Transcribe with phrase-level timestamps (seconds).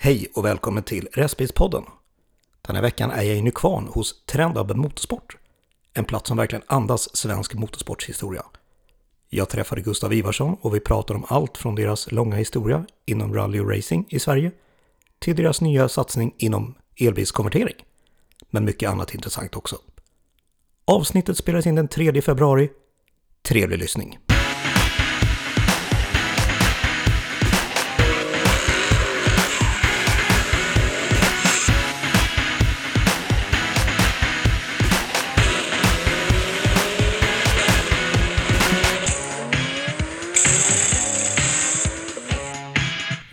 [0.00, 1.84] Hej och välkommen till Restbilspodden.
[2.60, 5.36] Den här veckan är jag i Nykvarn hos Trendab Motorsport.
[5.94, 8.42] En plats som verkligen andas svensk motorsportshistoria.
[9.28, 13.60] Jag träffade Gustav Ivarsson och vi pratar om allt från deras långa historia inom rally
[13.60, 14.50] och racing i Sverige
[15.18, 17.76] till deras nya satsning inom elbilskonvertering.
[18.50, 19.78] Men mycket annat intressant också.
[20.84, 22.70] Avsnittet spelades in den 3 februari.
[23.42, 24.18] Trevlig lyssning!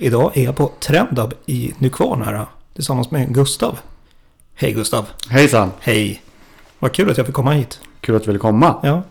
[0.05, 3.79] Idag är jag på Trendab i Nykvarn här tillsammans med Gustav.
[4.53, 5.05] Hej Gustav!
[5.29, 5.71] Hejsan!
[5.79, 6.21] Hej!
[6.79, 7.79] Vad kul att jag fick komma hit.
[8.01, 8.79] Kul att du ville komma.
[8.83, 9.01] Ja.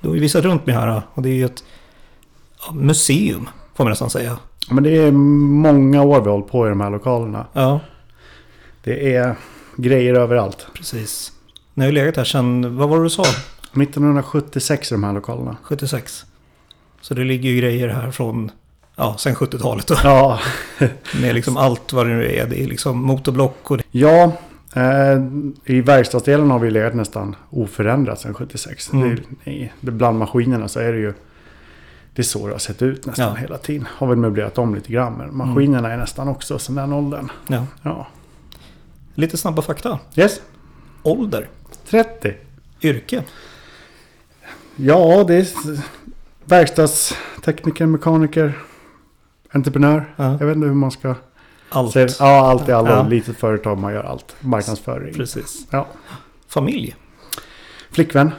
[0.00, 1.64] Du har ju visat runt mig här och det är ju ett
[2.72, 4.38] museum får man nästan säga.
[4.70, 7.46] Men det är många år vi har hållit på i de här lokalerna.
[7.52, 7.80] Ja,
[8.82, 9.34] Det är
[9.76, 10.66] grejer överallt.
[10.74, 11.32] precis.
[11.74, 13.22] Ni har ju legat här sedan, vad var det du sa?
[13.22, 15.56] 1976 i de här lokalerna.
[15.62, 16.24] 76.
[17.00, 18.50] Så det ligger ju grejer här från,
[19.00, 19.96] ja, sen 70-talet då.
[20.04, 20.40] Ja,
[21.22, 22.46] Med liksom allt vad det nu är.
[22.46, 23.84] Det är liksom motorblock och det.
[23.90, 24.32] ja
[24.74, 25.20] eh,
[25.64, 28.92] i verkstadsdelen har vi legat nästan oförändrat sedan 76.
[28.92, 29.16] Mm.
[29.44, 31.14] Det, det, bland maskinerna så är det ju
[32.14, 33.34] det är så det har sett ut nästan Ja.
[33.34, 33.86] hela tiden.
[33.96, 37.30] Har väl möblerat om lite grann men maskinerna är nästan också sedan den åldern.
[37.48, 37.66] Ja.
[37.82, 38.06] Ja.
[39.14, 39.98] Lite snabba fakta.
[40.16, 40.40] Yes,
[41.02, 41.48] Ålder.
[41.90, 42.34] 30.
[42.82, 43.22] Yrke.
[44.76, 45.46] Ja, det är
[46.44, 48.58] verkstadstekniker, mekaniker,
[49.50, 50.14] entreprenör.
[50.16, 50.36] Ja.
[50.40, 51.14] Jag vet inte hur man ska
[51.70, 51.92] Allt.
[51.92, 52.08] säga.
[52.18, 52.90] Ja, allt i allo.
[52.90, 53.02] Ja.
[53.08, 54.36] Litet företag, man gör allt.
[54.40, 55.14] Marknadsföring.
[55.14, 55.66] Precis.
[55.70, 55.86] Ja.
[56.48, 56.96] Familj.
[57.90, 58.30] Flickvän.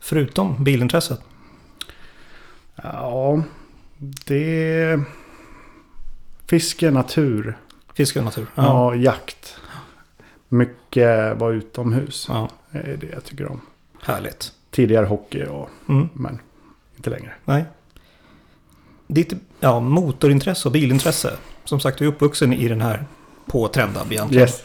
[0.00, 1.20] Förutom bilintresset.
[2.82, 3.42] Ja,
[4.26, 5.00] det
[6.46, 7.58] fiske, natur.
[7.94, 8.46] Fiske och natur.
[8.54, 8.94] Ja.
[8.94, 9.56] jakt.
[10.48, 12.26] Mycket vara utomhus.
[12.28, 12.48] ja.
[12.70, 13.60] Det är det jag tycker om.
[14.02, 14.52] Härligt.
[14.70, 16.08] Tidigare hockey, och, Mm.
[16.12, 16.38] men
[16.96, 17.32] inte längre.
[17.44, 17.64] Nej.
[19.06, 19.32] Ditt
[19.64, 21.32] ja, motorintresse och bilintresse.
[21.64, 23.04] Som sagt, du är uppvuxen i den här
[23.46, 24.42] på Trendab egentligen.
[24.48, 24.62] Yes.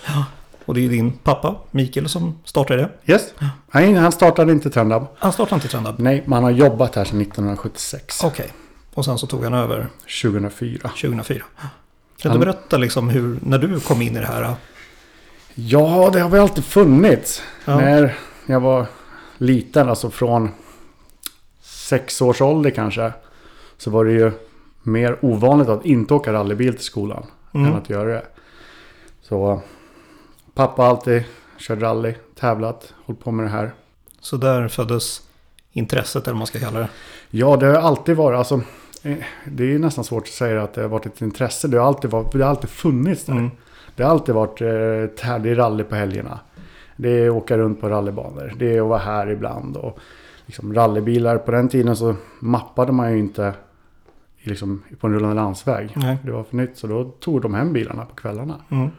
[0.66, 3.12] Och det är din pappa, Mikael, som startade det.
[3.14, 3.34] yes.
[3.72, 5.08] Nej, han startade inte Trendab.
[5.18, 6.00] Han startade inte Trendab.
[6.00, 8.24] Nej, man har jobbat här sedan 1976.
[8.24, 8.50] Okej.
[8.94, 9.88] Och sen så tog han över
[10.24, 10.90] 2004.
[10.90, 11.44] 2004.
[12.22, 14.54] Kan Han- du berätta liksom hur, när du kom in i det här?
[15.56, 17.42] Ja, det har väl alltid funnits.
[17.66, 17.76] Ja.
[17.80, 18.86] När jag var
[19.38, 20.50] liten, alltså från
[21.62, 23.12] sex års ålder kanske.
[23.78, 24.32] Så var det ju
[24.90, 27.26] mer ovanligt att inte åka rallybil till skolan.
[27.54, 27.68] Mm.
[27.68, 28.26] Än att göra det.
[29.22, 29.62] Så
[30.54, 31.24] pappa alltid
[31.58, 33.72] kört rally, tävlat, hållit på med det här.
[34.22, 35.22] Så där föddes
[35.72, 36.90] intresset, eller vad man ska kalla det.
[37.30, 38.62] Ja, det har alltid varit, alltså.
[39.04, 41.68] eh, Det är nästan svårt att säga att det har varit ett intresse.
[41.68, 43.34] Det har alltid, varit, det har alltid funnits där.
[43.34, 43.52] Mm.
[43.96, 44.68] Det har alltid varit eh,
[45.40, 46.40] det är rally på helgerna.
[46.96, 48.54] Det är att åka runt på rallybanor.
[48.58, 49.78] Det är att vara här ibland.
[49.78, 50.00] Och
[50.46, 53.54] liksom rallybilar, på den tiden så mappade man ju inte
[54.44, 55.90] liksom, på en rullande landsväg.
[55.96, 56.18] Nej.
[56.24, 58.56] Det var för nytt så då tog de hem bilarna på kvällarna.
[58.70, 58.90] Mm.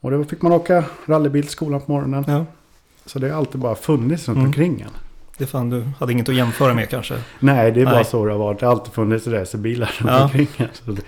[0.00, 2.24] Och då fick man åka rallybil till skolan på morgonen.
[2.26, 2.44] Ja,
[3.06, 4.46] Så det har alltid bara funnits runt Mm.
[4.46, 4.90] omkring en.
[5.38, 7.14] det fan du hade inget att jämföra med kanske.
[7.40, 8.04] Nej, det är bara Nej.
[8.04, 8.60] så det har varit.
[8.60, 10.24] Det har alltid funnits racerbilar runt Ja.
[10.24, 10.68] omkring en.
[10.72, 11.02] Så det,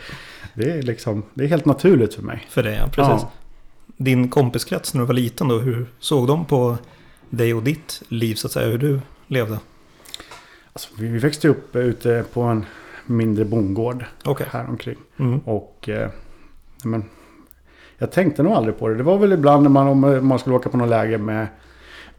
[0.54, 2.46] det, är liksom, det är helt naturligt för mig.
[2.50, 2.86] För dig, ja.
[2.88, 3.22] Precis.
[3.22, 3.30] Ja.
[3.96, 6.76] Din kompiskrets när du var liten då, hur såg de på
[7.30, 9.58] dig och ditt liv så att säga, hur du levde?
[10.72, 12.64] Alltså, vi vi växte upp ute på en
[13.06, 14.46] mindre bondgård Okej.
[14.50, 14.96] här omkring.
[15.18, 15.38] Mm.
[15.38, 16.10] Och eh,
[16.84, 17.04] men,
[17.98, 18.94] jag tänkte nog aldrig på det.
[18.94, 21.46] Det var väl ibland när man, om man skulle åka på någon läger med,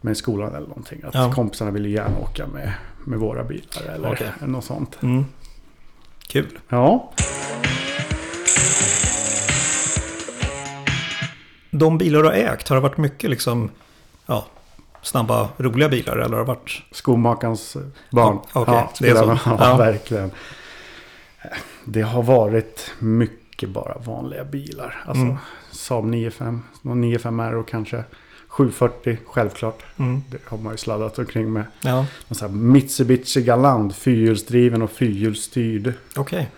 [0.00, 1.00] med skolan eller någonting.
[1.04, 1.32] Att Ja.
[1.32, 2.72] kompisarna ville gärna åka med,
[3.04, 4.28] med våra bilar eller Okej.
[4.46, 5.02] något sånt.
[5.02, 5.24] Mm.
[6.28, 6.58] Kul.
[6.68, 7.12] Ja,
[11.70, 13.70] De bilar du har ägt, har det varit mycket liksom,
[14.26, 14.46] ja,
[15.02, 16.82] snabba, roliga bilar eller har det varit?
[16.90, 17.76] skomakarens
[18.10, 18.38] barn.
[18.54, 19.38] Ja, okej, ja, det är så.
[19.46, 19.76] Ja, Ja.
[19.76, 20.30] verkligen.
[21.84, 25.02] Det har varit mycket bara vanliga bilar.
[25.06, 25.36] Alltså Mm.
[25.70, 28.04] Saab 95, någon 95R och kanske
[28.48, 29.82] 740 självklart.
[29.96, 30.22] Mm.
[30.30, 31.64] Det har man ju sladdat omkring med.
[31.80, 32.06] Ja,
[32.40, 35.92] här Mitsubishi Galant, fyrhjulsdriven och fyrhjulsstyrd.
[36.16, 36.50] okej.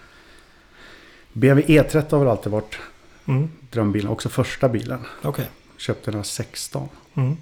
[1.32, 2.78] BMW E30 har väl alltid varit
[3.26, 3.48] Mm.
[3.70, 4.10] drömbilen.
[4.10, 5.00] Också första bilen.
[5.22, 5.50] Okej.
[5.76, 6.88] Köpte den här 16.
[7.14, 7.36] Mm.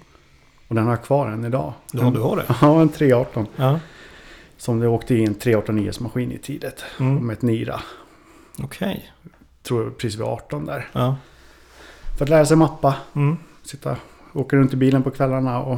[0.67, 1.73] Och den har jag kvar än idag.
[1.91, 2.45] Ja, du har det.
[2.61, 3.47] Ja, en 318.
[3.55, 3.79] Ja,
[4.59, 6.83] Som det åkte i en 389 maskin i tidigt.
[6.99, 7.15] mm.
[7.27, 7.81] Med ett Nira.
[8.63, 9.11] okej.
[9.63, 10.87] Tror jag precis vid 18 där.
[10.91, 11.15] Ja.
[12.17, 12.95] För att lära sig mappa.
[13.15, 13.37] Mm.
[13.63, 13.97] Sitta,
[14.33, 15.77] åka runt i bilen på kvällarna och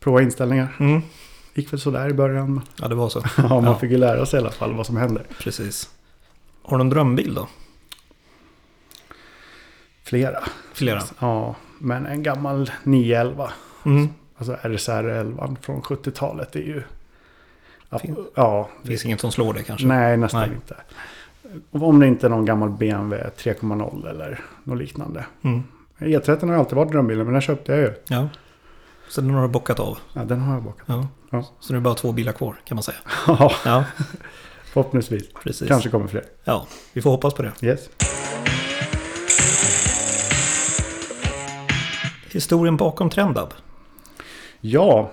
[0.00, 0.76] prova inställningar.
[0.80, 1.00] Mm.
[1.54, 2.60] Gick väl sådär i början.
[2.80, 3.22] Ja, det var så.
[3.36, 3.78] Ja, man Ja.
[3.78, 5.26] fick ju lära sig i alla fall vad som händer.
[5.40, 5.90] Precis.
[6.62, 7.48] Har du en drömbil då?
[10.04, 10.44] Flera.
[10.72, 11.02] Flera.
[11.18, 13.50] Ja, men en gammal 911.
[13.84, 14.08] Mm.
[14.36, 16.82] Alltså RSR 11 från 70-talet är ju...
[17.90, 19.86] Ja, Fin- ja Det finns inget som slår det kanske.
[19.86, 20.50] nej nästan Nej.
[20.54, 20.76] inte.
[21.70, 25.24] Om det inte är någon gammal BMW 3.0 eller något liknande.
[25.42, 25.62] Mm.
[25.98, 27.92] E30 har alltid varit drömbilen men den köpte jag ju.
[28.08, 28.28] Ja.
[29.08, 29.98] Så den har du bockat av.
[30.12, 30.84] Ja, den har jag bakat.
[30.86, 31.08] Ja.
[31.30, 31.44] Ja.
[31.60, 32.96] Så nu är det bara två bilar kvar kan man säga.
[33.26, 33.84] Ja, Ja,
[34.64, 35.24] förhoppningsvis.
[35.44, 35.68] precis.
[35.68, 36.24] Kanske kommer fler.
[36.44, 37.52] Ja, vi får hoppas på det.
[37.62, 37.88] Yes.
[42.32, 43.54] Historien bakom Trendab.
[44.60, 45.10] Ja,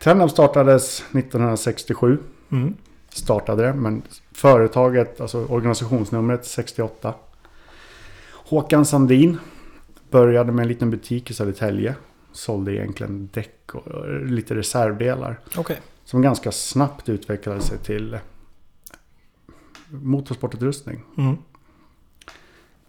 [0.00, 2.18] Trendab startades 1967.
[2.52, 2.74] Mm.
[3.08, 4.02] Startade det, men
[4.32, 7.14] företaget, alltså organisationsnumret 68.
[8.32, 9.38] Håkan Sandin
[10.10, 11.94] började med en liten butik i Södertälje.
[12.32, 15.40] Sålde egentligen däck och lite reservdelar.
[15.56, 15.80] Okej.
[16.04, 18.18] Som ganska snabbt utvecklade sig till
[19.88, 21.02] motorsportutrustning.
[21.18, 21.36] Mm.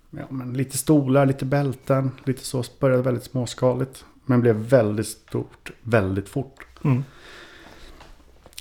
[0.10, 2.64] Ja, men lite stolar, lite bälten, lite så.
[2.80, 4.06] Började väldigt småskaligt.
[4.28, 6.66] Men blev väldigt stort väldigt fort.
[6.84, 7.04] Mm.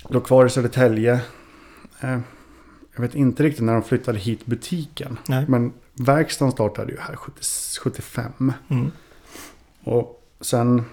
[0.09, 1.21] Låg kvar i Södertälje.
[2.01, 2.19] Eh,
[2.95, 5.17] jag vet inte riktigt när de flyttade hit butiken.
[5.27, 5.45] Nej.
[5.47, 7.41] Men verkstaden startade ju här 70,
[7.83, 8.53] 75.
[8.69, 8.91] Mm.
[9.83, 10.83] Och sen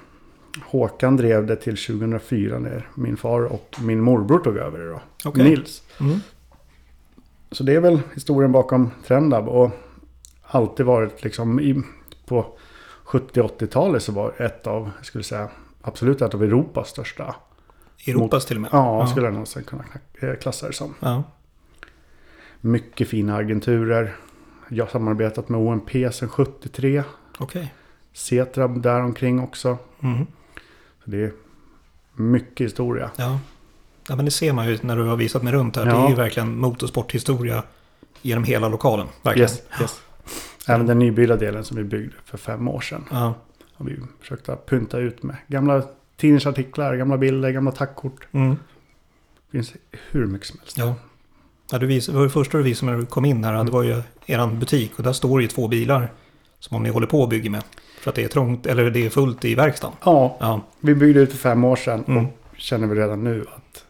[0.63, 5.01] Håkan drev det till 2004 när min far och min morbror tog över det då.
[5.25, 5.45] Okej.
[5.45, 5.83] Nils.
[6.01, 6.19] Mm.
[7.51, 9.49] Så det är väl historien bakom Trendab.
[9.49, 9.71] Och
[10.43, 11.83] alltid varit liksom i,
[12.27, 12.59] på
[13.05, 15.49] 70-80-talet så var ett av, jag skulle säga,
[15.83, 17.35] absolut ett av Europas största.
[18.07, 18.69] Europas till och med.
[18.73, 19.07] Ja, ja.
[19.07, 19.85] skulle jag nog sen kunna
[20.21, 20.95] eh, klassa det som.
[21.01, 21.23] Ja.
[22.61, 24.17] Mycket fina agenturer.
[24.69, 27.03] Jag har samarbetat med OMP sedan 73.
[27.39, 27.75] Okej.
[28.13, 29.79] Setra däromkring också.
[30.03, 30.27] Mm.
[31.05, 31.33] Så det är
[32.15, 33.11] mycket historia.
[33.17, 33.39] Ja.
[34.09, 35.85] ja, men det ser man ju när du har visat mig runt här.
[35.85, 36.05] Det Ja.
[36.07, 37.63] är ju verkligen motorsporthistoria
[38.23, 39.07] genom hela lokalen.
[39.23, 39.51] Verkligen.
[39.51, 40.01] Yes, yes.
[40.69, 43.05] Även den nybyggda delen som vi byggde för fem år sedan.
[43.11, 43.35] Ja.
[43.75, 45.83] Har vi försökt att pynta ut med gamla
[46.17, 48.27] tidningsartiklar, gamla bilder, gamla tackkort.
[48.33, 48.51] Mm.
[48.51, 49.73] Det finns
[50.11, 50.79] hur mycket som helst.
[50.79, 50.95] Ja.
[51.71, 53.65] Ja, du vis, det var det första du visade när du kom in här.
[53.65, 56.13] Det var ju eran butik och där står ju två bilar.
[56.59, 57.63] Som om ni håller på och bygger med.
[58.01, 59.97] För att det är trångt, eller det är fullt i verkstaden.
[60.05, 62.25] Ja, Ja, vi byggde ut för fem år sedan Mm.
[62.27, 63.85] och känner vi redan nu att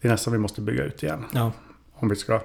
[0.00, 1.24] det är nästan vi måste bygga ut igen.
[1.32, 1.52] ja.
[1.94, 2.40] Om vi ska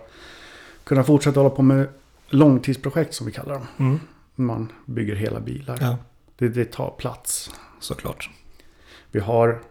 [0.83, 1.87] kunna fortsätta hålla på med
[2.33, 3.67] långtidsprojekt som vi kallar dem.
[3.77, 3.99] Mm.
[4.35, 5.77] Man bygger hela bilar.
[5.81, 5.97] ja
[6.35, 7.51] Det, det tar plats.
[7.79, 8.29] såklart.
[9.11, 9.61] Vi har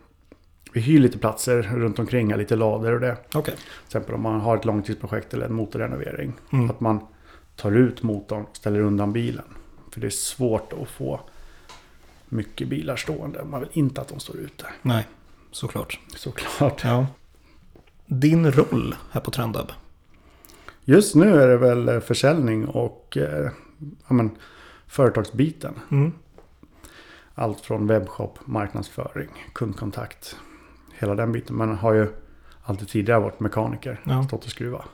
[0.72, 3.16] vi hyr lite platser runt omkring, lite lador och det.
[3.34, 3.54] Okej.
[3.54, 6.32] Till exempel om man har ett långtidsprojekt eller en motorrenovering.
[6.52, 6.70] Mm.
[6.70, 7.06] Att man
[7.56, 9.44] tar ut motorn och ställer undan bilen.
[9.90, 11.20] För det är svårt att få
[12.28, 13.44] mycket bilar stående.
[13.44, 14.66] Man vill inte att de står ute.
[14.82, 15.06] Nej,
[15.50, 16.00] såklart.
[16.16, 16.84] Såklart.
[16.84, 17.06] Ja.
[18.06, 19.72] Din roll här på Trendab?
[20.84, 23.50] Just nu är det väl eh, försäljning och eh,
[24.08, 24.30] ja, men,
[24.86, 25.74] företagsbiten.
[25.90, 26.12] Mm.
[27.34, 30.36] Allt från webbshop, marknadsföring, kundkontakt.
[30.98, 31.56] Hela den biten.
[31.56, 32.08] Man har ju
[32.62, 34.00] alltid tidigare varit mekaniker.
[34.04, 34.24] Ja.
[34.24, 34.84] Stått och skruvat.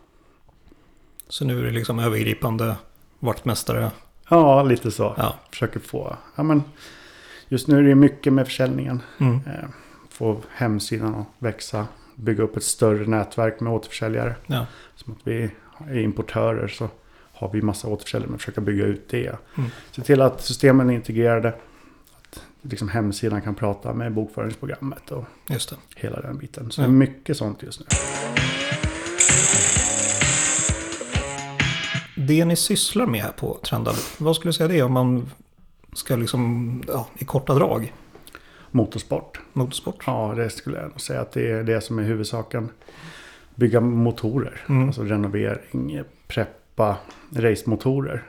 [1.29, 2.77] Så nu är det liksom övergripande
[3.19, 3.91] vaktmästare.
[4.31, 5.15] Ja, lite så.
[5.17, 5.35] Ja.
[5.50, 6.17] Försöker få.
[6.35, 6.62] Ja, men,
[7.49, 9.03] just nu är det mycket med försäljningen.
[9.19, 9.35] Mm.
[9.35, 9.69] Eh,
[10.11, 11.87] få hemsidan att växa.
[12.15, 14.35] Bygga upp ett större nätverk med återförsäljare.
[14.47, 14.67] Ja.
[14.94, 15.50] Som att vi
[15.90, 16.88] är importörer så
[17.32, 19.37] har vi massa återförsäljare men försöka bygga ut det.
[19.58, 19.70] Mm.
[19.90, 21.49] Se till att systemen är integrerade.
[22.18, 25.25] Att liksom hemsidan kan prata med bokföringsprogrammet och
[25.97, 26.71] hela den biten.
[26.71, 26.87] Så Ja.
[26.87, 27.87] det är mycket sånt just nu.
[32.16, 35.30] Det ni sysslar med här på Trendab, vad skulle du säga det är om man
[35.92, 37.92] ska liksom, ja, i korta drag,
[38.71, 39.40] Motorsport.
[39.52, 40.02] motorsport?
[40.06, 42.68] Ja, det skulle jag nog säga att det är det som är huvudsaken.
[43.56, 44.60] Bygga motorer.
[44.68, 44.86] Mm.
[44.86, 46.96] Alltså renovering, preppa
[47.30, 48.22] racemotorer.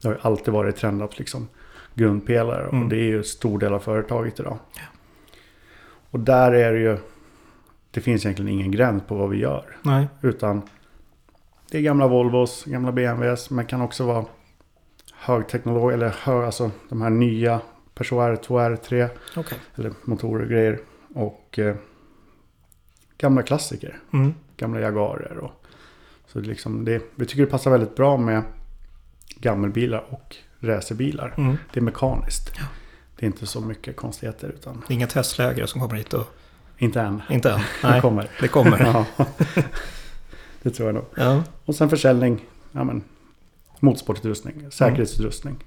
[0.00, 1.48] Det har ju alltid varit Trendabs liksom
[1.94, 2.68] grundpelare.
[2.68, 2.82] Mm.
[2.82, 4.58] Och det är ju stor del av företaget idag.
[6.10, 6.98] Och där är det ju...
[7.90, 9.76] Det finns egentligen ingen gräns på vad vi gör.
[9.82, 10.08] Nej.
[10.20, 10.62] Utan
[11.70, 13.50] det är gamla Volvos, gamla BMWs.
[13.50, 14.24] Men kan också vara
[15.14, 17.60] högteknologi eller hög, alltså de här nya
[17.94, 19.08] Peugeot R2, R3.
[19.36, 19.58] Okej.
[19.74, 20.78] Eller motorer och grejer.
[21.14, 21.76] Och eh,
[23.18, 23.98] gamla klassiker.
[24.12, 24.34] Mm.
[24.58, 25.38] Gamla Jaguarer.
[25.38, 25.52] Och,
[26.26, 28.42] så det liksom det, vi tycker det passar väldigt bra med
[29.36, 31.34] gammelbilar och racerbilar.
[31.36, 31.56] Mm.
[31.72, 32.52] Det är mekaniskt.
[32.56, 32.64] Ja.
[33.16, 36.26] Det är inte så mycket konstigheter utan Det är inga testlägare som kommer hit och...
[36.78, 37.22] inte än.
[37.30, 37.58] Inte än.
[37.58, 38.30] Det Nej, kommer.
[38.40, 38.80] det kommer.
[38.80, 39.24] Ja.
[40.62, 41.04] det tror jag nog.
[41.14, 41.42] Ja.
[41.64, 42.44] Och sen försäljning.
[42.72, 43.02] Ja, men,
[43.80, 44.70] motorsportutrustning.
[44.70, 45.64] Säkerhetsutrustning.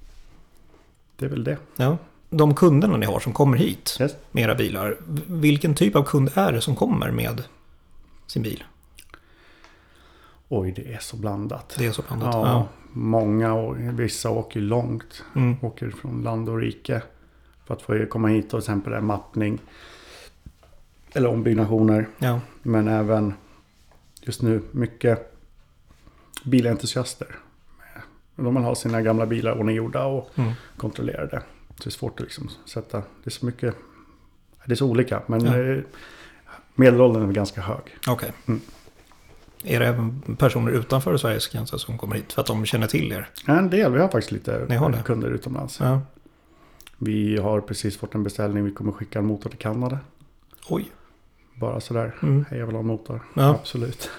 [1.15, 1.57] Det är väl det.
[1.75, 1.97] ja.
[2.33, 4.11] De kunderna ni har som kommer hit Yes.
[4.31, 7.43] med era bilar, vilken typ av kund är det som kommer med
[8.27, 8.63] sin bil?
[10.53, 11.75] Oj, det är så blandat.
[11.77, 12.33] Det är så blandat.
[12.35, 12.67] Ja, Ja.
[12.93, 15.23] många och vissa åker långt.
[15.35, 15.55] Mm.
[15.61, 17.01] Åker från land och rike.
[17.65, 19.59] För att få komma hit och till exempel är mappning.
[21.13, 22.07] Eller ombyggnationer.
[22.19, 22.39] Ja.
[22.61, 23.33] Men även
[24.21, 25.33] just nu mycket
[26.45, 27.35] bilentusiaster.
[28.35, 30.51] De vill ha sina gamla bilar ordninggjorda och Mm.
[30.77, 31.41] kontrollerade.
[31.77, 32.97] Så det är svårt att liksom sätta.
[32.97, 33.75] Det är så mycket.
[34.65, 35.21] Det är så olika.
[35.27, 35.57] Men Ja.
[35.59, 35.79] eh,
[36.75, 37.97] medelåldern är ganska hög.
[38.07, 38.31] Okej.
[38.47, 38.61] Mm.
[39.63, 43.11] Är det även personer utanför Sveriges gränser som kommer hit för att de känner till
[43.11, 43.29] er?
[43.47, 43.91] En del.
[43.91, 45.79] Vi har faktiskt lite har kunder utomlands.
[45.79, 46.01] Ja.
[46.97, 48.65] Vi har precis fått en beställning.
[48.65, 49.99] Vi kommer skicka en motor till Kanada.
[50.69, 50.91] Oj.
[51.55, 52.15] Bara sådär.
[52.23, 52.45] Mm.
[52.49, 53.21] Hej, jag vill ha en motor.
[53.33, 53.49] Ja.
[53.49, 54.09] Absolut.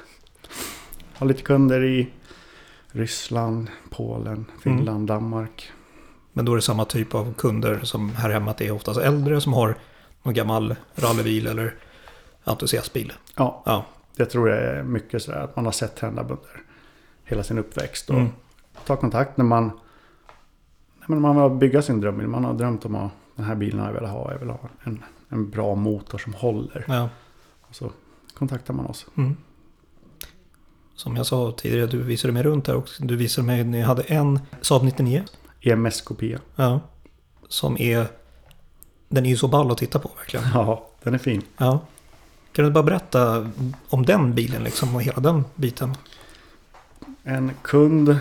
[1.14, 2.11] Har lite kunder i
[2.92, 5.06] Ryssland, Polen, Finland, Mm.
[5.06, 5.72] Danmark.
[6.32, 8.50] Men då är det samma typ av kunder som här hemma.
[8.50, 9.75] Att det är oftast äldre som har
[10.22, 11.75] någon gammal rallybil eller
[12.44, 13.12] entusiastbil.
[13.37, 13.84] Ja, Ja.
[14.16, 16.38] Jag tror det är mycket sådär att man har sett hända under
[17.25, 18.11] hela sin uppväxt.
[18.11, 18.28] Och Mm.
[18.87, 19.71] ta kontakt när man,
[21.07, 22.26] men man vill bygga sin drömbil.
[22.26, 24.33] Man har drömt om att den här bilen har jag velat ha.
[24.33, 26.85] Jag vill ha en, en bra motor som håller.
[26.88, 27.09] ja.
[27.69, 27.90] Och så
[28.35, 29.07] kontaktar man oss.
[29.16, 29.37] Mm.
[30.95, 34.02] Som jag sa tidigare, du visade mig runt här och du visade mig, ni hade
[34.02, 35.25] en Saab 99.
[35.61, 36.38] EMS-kopia.
[36.57, 36.81] Ja.
[37.49, 38.07] Som är,
[39.09, 40.45] den är ju så ball att titta på verkligen.
[40.54, 41.42] Ja, den är fin.
[41.57, 41.81] Ja.
[42.52, 43.50] Kan du bara berätta
[43.88, 45.94] om den bilen liksom och hela den biten?
[47.23, 48.16] En kund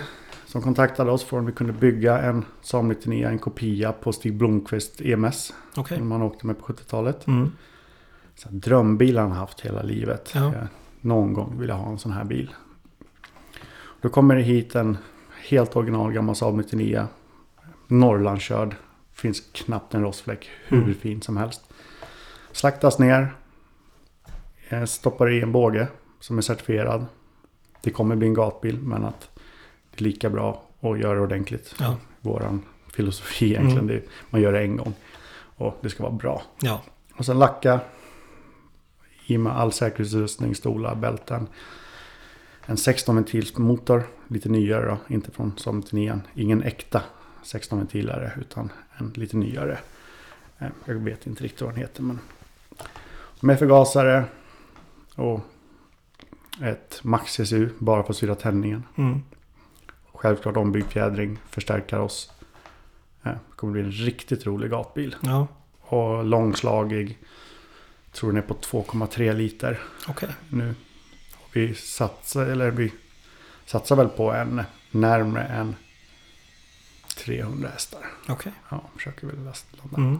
[0.46, 4.34] som kontaktade oss för om vi kunde bygga en Saab 99, en kopia på Stig
[4.36, 5.54] Blomqvist EMS.
[5.76, 5.98] Okej.
[5.98, 7.28] Som han åkte med på 70-talet.
[7.28, 7.52] Mm.
[8.36, 10.32] Så drömbil han haft hela livet.
[10.36, 10.44] Ja.
[10.44, 10.68] Jag,
[11.02, 12.52] någon gång vill jag ha en sån här bil.
[14.02, 14.98] Då kommer det hit en
[15.50, 17.08] helt original gammal Saab 99.
[17.88, 18.76] Norrlandskörd.
[19.14, 20.50] Finns knappt en rostfläck.
[20.68, 20.96] Hur Mm.
[20.96, 21.62] fin som helst.
[22.52, 23.34] Slaktas ner.
[24.72, 25.88] Eh, Stoppar i en båge
[26.20, 27.06] som är certifierad.
[27.82, 29.30] Det kommer bli en gatbil men att
[29.92, 31.76] det är lika bra att göra det ordentligt.
[31.80, 31.96] Ja.
[32.22, 32.64] Våran
[32.94, 33.84] filosofi egentligen.
[33.84, 33.88] Mm.
[33.96, 34.94] Det, man gör det en gång.
[35.56, 36.42] Och det ska vara bra.
[36.62, 36.82] Ja.
[37.16, 37.80] Och sen lacka.
[39.26, 41.48] I med all säkerhetsutrustning, stolar, bälten.
[42.66, 44.04] En 16 ventils motor.
[44.28, 44.98] Lite nyare då.
[45.16, 46.20] Inte från Saab 99.
[46.36, 47.02] Ingen äkta
[47.44, 48.32] 16 ventilare.
[48.42, 49.80] Utan en lite nyare.
[50.60, 52.04] Eh, Jag vet inte riktigt vad den heter.
[52.04, 52.20] Men
[53.40, 54.24] med förgasare.
[55.22, 55.42] Och
[56.62, 57.70] ett Max CSU.
[57.80, 58.84] Bara för att styra tändningen.
[58.98, 59.22] Mm.
[60.14, 61.38] Självklart ombyggd fjädring.
[61.50, 62.32] Förstärkarross.
[63.24, 65.16] Eh, Det kommer bli en riktigt rolig gatbil.
[65.22, 65.48] Ja.
[65.82, 67.18] Och långslagig.
[68.12, 70.30] Tror den är på 2,3 liter Okej.
[70.50, 70.76] nu.
[71.54, 72.94] Vi satsar, eller vi
[73.66, 75.76] satsar väl på en närmare än
[77.18, 78.00] 300 hästar.
[78.30, 78.52] Okej.
[78.70, 79.98] Ja, försöker väl lastlanda.
[79.98, 80.20] Mm.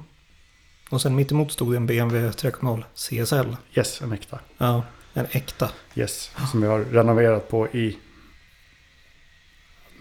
[0.92, 3.56] Och sen mitt emot stod en BMW 3.0 CSL.
[3.76, 4.40] Yes, en äkta.
[4.58, 4.84] Ja.
[5.14, 5.70] En äkta.
[5.96, 7.98] Yes, som vi har renoverat på i...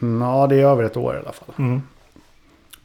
[0.01, 1.55] Ja, det är över ett år i alla fall.
[1.59, 1.83] Mm.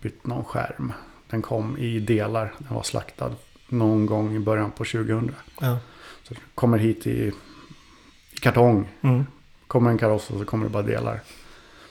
[0.01, 0.93] Bytt någon skärm.
[1.29, 2.53] Den kom i delar.
[2.57, 3.35] Den var slaktad
[3.69, 5.35] någon gång i början på 2000.
[5.61, 5.77] Ja.
[6.23, 7.31] Så kommer hit i,
[8.31, 8.89] i kartong.
[9.01, 9.25] Mm.
[9.67, 11.19] Kommer en kaross och så kommer det bara delar.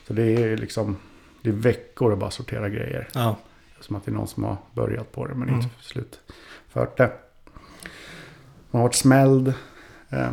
[0.07, 0.97] Så det är liksom
[1.43, 3.09] det är veckor att bara sortera grejer.
[3.13, 3.37] Ja.
[3.85, 5.61] Som att det är någon som har börjat på det men Mm.
[5.61, 7.13] inte slutfört det.
[8.71, 9.55] Man har varit smälld.
[10.11, 10.31] Eh,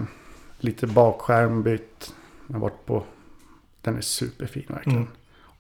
[0.60, 2.14] lite bakskärm bytt.
[2.48, 3.04] Man har varit på...
[3.82, 4.98] Den är superfin verkligen.
[5.00, 5.10] Mm.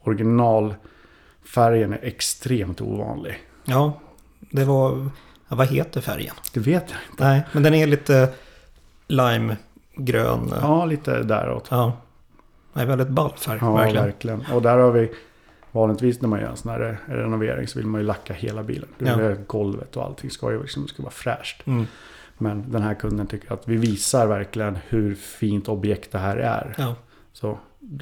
[0.01, 3.39] Originalfärgen är extremt ovanlig.
[3.63, 3.99] Ja.
[4.39, 5.09] Det var...
[5.47, 6.35] Ja, vad heter färgen?
[6.53, 7.23] Det vet jag inte.
[7.23, 8.33] Nej, men den är lite
[9.07, 10.53] limegrön.
[10.61, 10.85] Ja.
[10.85, 11.67] Lite däråt.
[11.71, 11.97] ja.
[12.73, 14.05] Det är väldigt ball färg, Ja, verkligen.
[14.05, 14.45] verkligen.
[14.53, 15.11] Och där har vi
[15.71, 18.89] vanligtvis när man gör en sån här renovering så vill man ju lacka hela bilen.
[18.97, 19.15] Du Ja.
[19.17, 21.67] vill golvet och allting ska ju liksom, ska vara fräscht.
[21.67, 21.85] Mm.
[22.37, 26.75] Men den här kunden tycker att vi visar verkligen hur fint objekt det här är.
[26.77, 26.95] Ja.
[27.33, 27.59] Så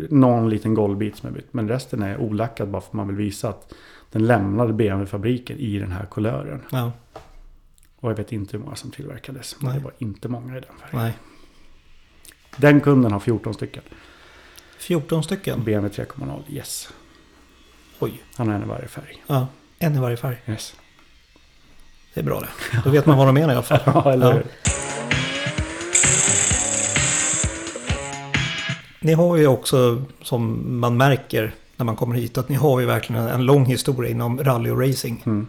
[0.10, 1.54] någon liten golvbit som är bytt.
[1.54, 3.74] Men resten är olackad bara för att man vill visa att
[4.12, 6.62] den lämnade BMW-fabriken i den här kulören.
[6.72, 6.92] ja.
[8.02, 9.56] Och jag vet inte hur många som tillverkades.
[9.62, 9.80] Men Nej.
[9.80, 11.00] det var inte många i den färgen.
[11.06, 11.18] Nej.
[12.58, 13.84] Den kunden har 14 stycken.
[14.78, 15.64] 14 stycken.
[15.64, 16.94] BMW 3.0, yes.
[18.00, 18.22] Oj.
[18.36, 19.24] Han har en i varje färg.
[19.28, 19.48] Ja.
[19.80, 20.38] En i varje färg.
[20.48, 20.76] Yes.
[22.14, 22.48] Det är bra det.
[22.84, 23.80] Då vet man vad de menar i alla fall.
[23.86, 24.34] Ja, eller Ja.
[24.34, 24.46] hur?
[29.02, 32.86] Ni har ju också, som man märker när man kommer hit, att ni har ju
[32.86, 35.24] verkligen en lång historia inom rally och racing.
[35.26, 35.48] Mm.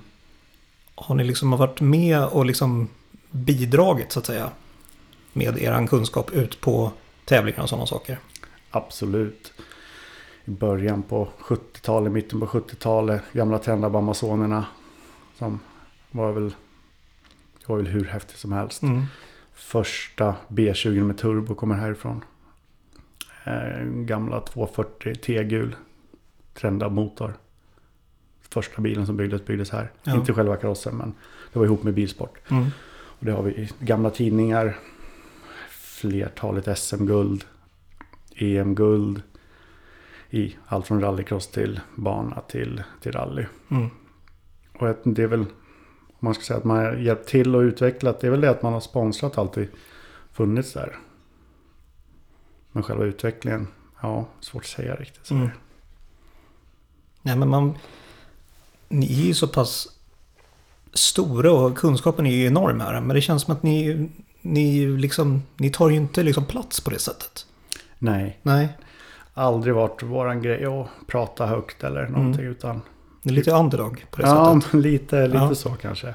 [0.95, 2.88] Har ni liksom varit med och liksom
[3.30, 4.50] bidragit så att säga
[5.33, 6.92] med er kunskap ut på
[7.25, 8.19] tävlingar och sådana saker?
[8.71, 9.52] Absolut.
[10.50, 14.66] Början på 70-talet, mitten på 70-talet, gamla tända Amazonerna.
[15.38, 15.61] Som
[16.11, 16.54] var väl,
[17.66, 18.83] var väl hur häftigt som helst.
[18.83, 19.02] Mm.
[19.54, 22.25] Första B20 med turbo kommer härifrån.
[23.45, 25.76] Eh, gamla 240 T-gul.
[26.54, 27.35] Trendad motor.
[28.40, 29.90] Första bilen som byggdes byggdes här.
[30.02, 30.14] Ja.
[30.14, 31.14] Inte själva karossen men
[31.52, 32.50] det var ihop med bilsport.
[32.50, 32.66] Mm.
[32.90, 34.78] Och det har vi i gamla tidningar.
[35.71, 37.45] Flertalet SM-guld.
[38.35, 39.23] EM-guld.
[40.30, 43.44] I allt från rallycross till bana till, till rally.
[43.70, 43.90] Mm.
[44.78, 48.20] Och det är väl, om man ska säga att man har hjälpt till och utvecklat,
[48.20, 49.68] det är väl det att man har sponsrat alltid
[50.32, 50.99] funnits där.
[52.72, 53.68] Men själva utvecklingen,
[54.02, 55.26] ja, svårt att säga riktigt.
[55.26, 55.49] Så Mm.
[57.22, 57.78] Nej men man...
[58.88, 59.88] Ni är ju så pass
[60.92, 63.00] stora och kunskapen är ju enorm här.
[63.00, 64.08] Men det känns som att ni,
[64.40, 67.46] ni, liksom, ni tar ju inte liksom plats på det sättet.
[67.99, 68.76] Nej, Nej,
[69.34, 72.80] aldrig varit våran grej att prata högt eller någonting utan
[73.22, 74.75] det är lite underdog på det Ja, sättet.
[74.80, 75.54] lite, lite Ja.
[75.54, 76.14] så kanske.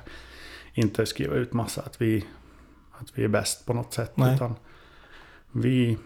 [0.74, 2.26] Inte skriva ut massa att vi,
[2.92, 4.12] att vi är bäst på något sätt.
[4.18, 4.36] Nej.
[4.36, 4.56] Utan
[5.52, 5.98] vi,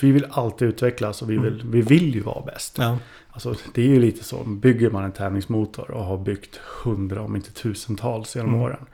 [0.00, 2.78] vi vill alltid utvecklas och vi vill, vi vill ju vara bäst.
[2.78, 2.98] Ja,
[3.32, 4.44] Alltså, det är ju lite så.
[4.44, 8.60] Bygger man en tävlingsmotor och har byggt hundra om inte tusentals genom Mm.
[8.62, 8.86] åren.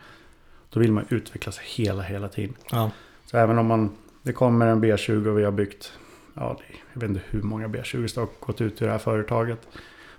[0.71, 2.55] Då vill man utvecklas hela, hela tiden.
[2.71, 2.91] ja,
[3.27, 3.91] Så även om man,
[4.23, 5.93] det kommer en B20 och vi har byggt,
[6.37, 6.59] ja,
[6.93, 9.69] jag vet inte hur många B20 som har gått ut ur det här företaget.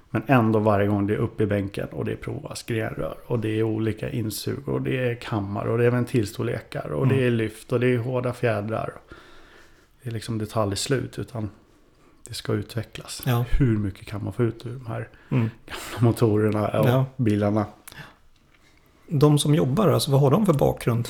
[0.09, 3.39] Men ändå varje gång det är upp i bänken och det är provas grenrör och
[3.39, 7.17] det är olika insug och det är kammar och det är ventilstorlekar och Mm.
[7.17, 8.93] det är lyft och det är hårda fjädrar.
[10.01, 11.49] Det är liksom det tar aldrig slut utan
[12.27, 13.23] det ska utvecklas.
[13.25, 13.45] Ja.
[13.51, 15.49] Hur mycket kan man få ut ur de här mm.
[15.99, 17.05] motorerna och Ja.
[17.17, 17.65] bilarna?
[19.07, 21.07] De som jobbar, alltså vad har de för bakgrund?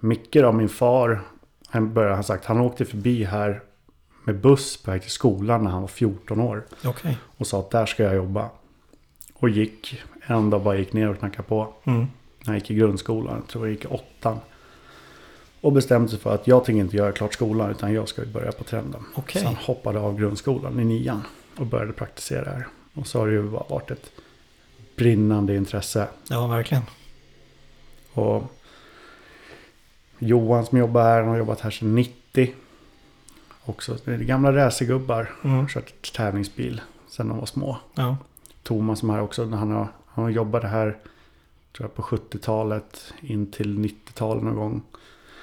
[0.00, 1.20] Micke då, min far,
[1.74, 3.62] han började ha sagt, han åkte förbi här
[4.24, 6.64] med buss på väg till skolan när han var 14 år.
[6.84, 7.18] Okej.
[7.36, 8.50] Och sa att där ska jag jobba.
[9.34, 11.74] Och gick, en dag bara gick ner och knackade på.
[11.84, 11.98] Mm.
[12.38, 14.38] När han gick i grundskolan, jag tror jag gick i åttan.
[15.60, 18.52] Och bestämde sig för att jag tänker inte göra klart skolan utan jag ska börja
[18.52, 19.04] på trenden.
[19.14, 19.42] Okej.
[19.42, 21.22] Så han hoppade av grundskolan i nian
[21.56, 22.66] och började praktisera här.
[22.94, 24.10] Och så har det ju varit ett
[24.96, 26.08] brinnande intresse.
[26.28, 26.82] Ja, verkligen.
[28.12, 28.42] Och
[30.26, 32.54] Johan som jobbar här, han har jobbat här sedan 90.
[33.64, 35.30] Också det är gamla racergubbar.
[35.44, 35.68] Mm.
[35.68, 37.78] Kört tävlingsbil sedan de var små.
[37.94, 38.16] Ja.
[38.62, 40.96] Thomas som här också, han har, han jobbade här
[41.76, 44.82] tror jag på 70-talet in till 90-talet någon gång.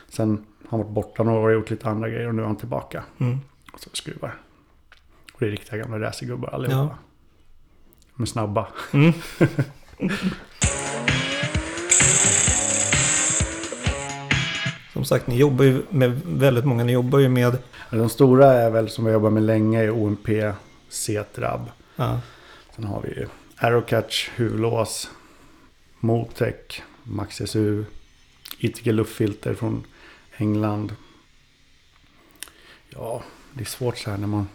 [0.09, 2.45] Sen har han varit borta några år och gjort lite andra grejer och nu är
[2.45, 3.03] han tillbaka.
[3.17, 3.39] Mm.
[3.73, 4.33] Och så skruvar.
[5.33, 6.77] Och det är riktiga gamla racergubbar allihopa.
[6.77, 6.97] Ja.
[8.15, 8.67] De är snabba.
[8.93, 9.13] Mm.
[15.01, 16.83] Som sagt, ni jobbar ju med väldigt många.
[16.83, 17.57] Ni jobbar ju med...
[17.89, 20.27] De stora är väl som vi jobbar med länge är OMP,
[20.89, 21.69] C-Trab.
[21.95, 22.19] Ja,
[22.75, 25.11] Sen har vi ju Aerocatch, huvudlås,
[25.99, 26.55] Motec,
[27.03, 27.85] Max SU,
[28.57, 29.83] Ittiger luftfilter från
[30.37, 30.95] England.
[32.89, 34.47] Ja, det är svårt så här när man...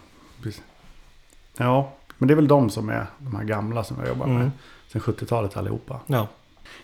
[1.57, 4.35] Ja, men det är väl de som är de här gamla som jag jobbar med.
[4.35, 4.51] Mm.
[4.87, 5.99] Sen 70-talet allihopa.
[6.07, 6.27] ja.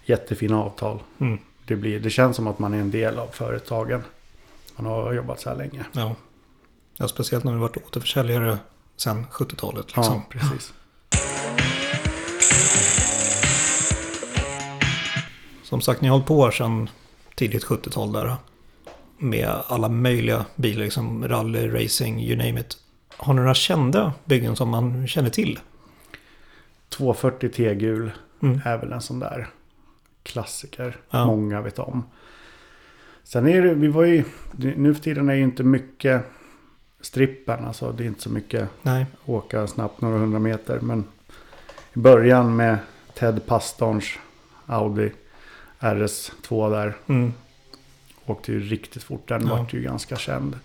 [0.06, 1.00] Jättefina avtal.
[1.20, 1.40] Mm.
[1.66, 4.04] Det, blir, det känns som att man är en del av företagen.
[4.76, 5.86] Man har jobbat så här länge.
[5.92, 6.16] ja.
[6.98, 8.58] ja speciellt när du varit återförsäljare
[8.98, 9.86] sedan 70-talet.
[9.86, 10.04] Liksom.
[10.04, 10.74] Ja, precis.
[15.64, 16.90] Som sagt, ni har hållit på sedan
[17.36, 18.36] tidigt 70-tal där.
[19.18, 22.78] Med alla möjliga bilar, liksom rally, racing, you name it.
[23.18, 25.60] Har ni några kända byggen som man känner till?
[26.90, 28.62] 240 T-gul Mm.
[28.66, 29.48] är väl en sån där
[30.24, 30.98] klassiker.
[31.10, 31.26] Ja.
[31.26, 32.04] Många vet om.
[33.24, 34.24] Sen är det, vi var ju,
[34.58, 36.26] nu för tiden är ju inte mycket
[37.02, 37.66] strippen.
[37.66, 39.06] Alltså det är inte så mycket Nej.
[39.26, 40.80] åka snabbt några hundra meter.
[40.80, 41.04] Men
[41.94, 42.78] i början med
[43.14, 44.06] Ted Pastorns
[44.66, 45.12] Audi
[45.80, 46.94] RS2 där.
[47.08, 47.34] Mm.
[48.26, 49.28] Åkte ju riktigt fort.
[49.28, 49.56] Den Ja.
[49.56, 50.60] vart ju ganska känd.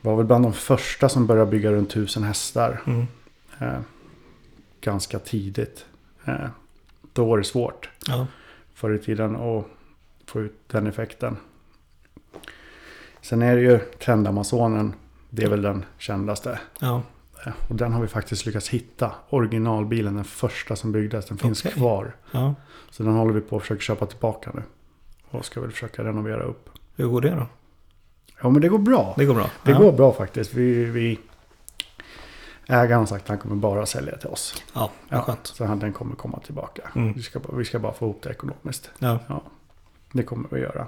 [0.00, 2.80] Var väl bland de första som började bygga runt 1000 hästar.
[2.86, 3.06] Mm.
[3.58, 3.80] Eh,
[4.80, 5.84] ganska tidigt.
[6.24, 6.46] Eh,
[7.12, 8.26] då var det svårt Ja.
[8.74, 9.64] förr i tiden att
[10.26, 11.36] få ut den effekten.
[13.20, 14.94] Sen är det ju Trendamazonen.
[15.30, 16.58] Det är väl den kändaste.
[16.80, 17.02] Ja.
[17.68, 19.12] Och den har vi faktiskt lyckats hitta.
[19.28, 21.26] Originalbilen, den första som byggdes.
[21.26, 21.72] Den finns Okej.
[21.72, 22.16] kvar.
[22.30, 22.54] ja.
[22.90, 24.62] Så den håller vi på att försöka köpa tillbaka nu.
[25.30, 26.70] Och ska väl försöka renovera upp.
[26.96, 27.46] Hur går det då?
[28.42, 29.14] Ja men det går bra.
[29.18, 29.50] Det går bra.
[29.64, 29.78] Det ja.
[29.78, 30.54] går bra faktiskt.
[30.54, 31.18] Vi, vi...
[32.70, 34.62] Ägaren har sagt att han kommer bara sälja till oss.
[34.74, 35.22] Ja, ja.
[35.22, 35.46] skönt.
[35.46, 36.82] Så han, den kommer komma tillbaka.
[36.94, 37.12] Mm.
[37.12, 38.90] Vi, ska, bara- vi ska bara få ihop det ekonomiskt.
[38.98, 39.18] Ja.
[40.12, 40.86] Det kommer vi göra.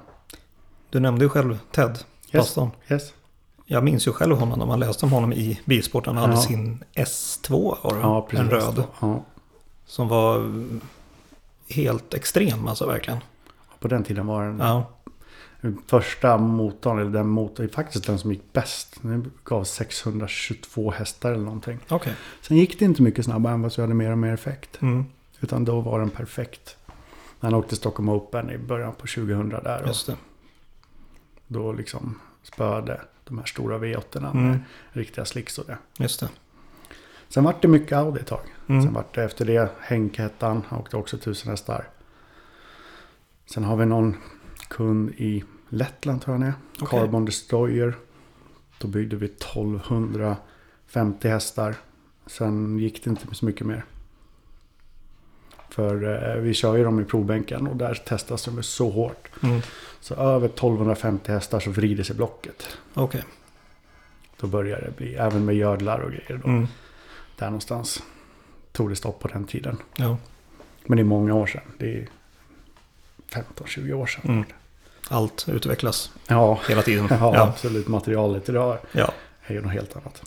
[0.91, 1.99] Du nämnde ju själv Ted
[2.33, 2.71] Paston.
[2.89, 3.13] Yes.
[3.67, 6.07] Jag minns ju själv honom när man läste om honom i Bilsport.
[6.07, 6.41] Han hade Ja.
[6.41, 8.41] sin S2 var det, Ja, precis.
[8.41, 8.85] en röd.
[9.01, 9.25] Ja.
[9.87, 10.53] Som var
[11.69, 13.21] helt extrem alltså verkligen.
[13.79, 14.85] På den tiden var den Ja,
[15.87, 18.97] första motorn, eller den motorn, faktiskt den som gick bäst.
[19.03, 21.79] Den gav 622 hästar eller någonting.
[21.89, 22.15] Okej.
[22.41, 24.83] Sen gick det inte mycket snabbare än vad jag hade mer och mer effekt.
[24.83, 25.05] Mm.
[25.41, 26.77] Utan då var den perfekt.
[27.41, 29.85] När han åkte Stockholm Open i början på 2000 där.
[29.87, 30.17] Just det.
[31.47, 34.47] då liksom spöade de här stora V8 Mm.
[34.49, 34.61] med
[34.93, 35.79] riktiga slicks och det.
[35.99, 36.29] Just det.
[37.29, 38.41] Sen vart det mycket Audi ett tag.
[38.69, 38.83] Mm.
[38.83, 40.63] Sen vart det efter det Henk hette han.
[40.69, 41.89] Han åkte också 1000 hästar.
[43.47, 44.17] Sen har vi någon
[44.71, 46.55] kund i Lettland tror jag är.
[46.81, 46.89] Okej.
[46.89, 47.95] Carbon Destroyer.
[48.79, 51.75] Då byggde vi 1250 hästar.
[52.27, 53.85] Sen gick det inte så mycket mer.
[55.69, 59.29] För eh, vi kör ju dem i provbänken och där testas de så hårt.
[59.43, 59.61] Mm.
[60.01, 62.79] Så över 1250 hästar så vrider sig blocket.
[62.95, 63.25] Okej.
[64.41, 66.41] Då börjar det bli, även med gördlar och grejer.
[66.45, 66.49] Då.
[66.49, 66.67] Mm.
[67.37, 68.03] Där någonstans
[68.73, 69.77] tog det stopp på den tiden.
[69.97, 70.17] Ja.
[70.87, 71.63] Men det är många år sedan.
[71.79, 72.09] Det är
[73.31, 74.23] 15-20 år sedan.
[74.25, 74.45] Mm.
[75.13, 77.07] Allt utvecklas Ja, hela tiden.
[77.11, 77.41] ja, Ja.
[77.43, 77.89] absolut.
[77.89, 79.13] Materialet idag ja.
[79.47, 80.23] är ju något helt annat.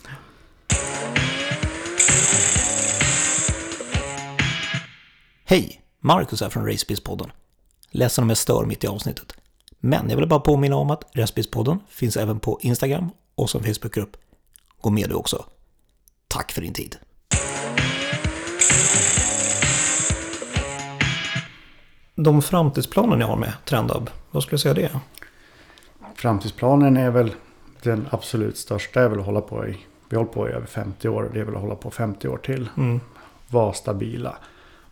[5.45, 5.81] Hej!
[5.99, 7.31] Marcus här från Racebiz-podden.
[7.91, 9.33] Ledsen om jag stör mitt i avsnittet.
[9.79, 14.17] Men jag vill bara påminna om att Racebiz-podden finns även på Instagram och som Facebookgrupp.
[14.81, 15.45] Gå med du också.
[16.27, 16.97] Tack för din tid.
[22.15, 24.99] De framtidsplaner ni har med Trendab, vad skulle du säga det är?
[26.15, 27.33] Framtidsplanen är väl
[27.81, 29.07] den absolut största.
[29.09, 29.77] väl att hålla på i.
[30.09, 31.29] Vi har hållit på i över 50 år.
[31.33, 32.69] Det är väl att hålla på 50 år till.
[32.77, 32.99] Mm.
[33.47, 34.35] Vara stabila.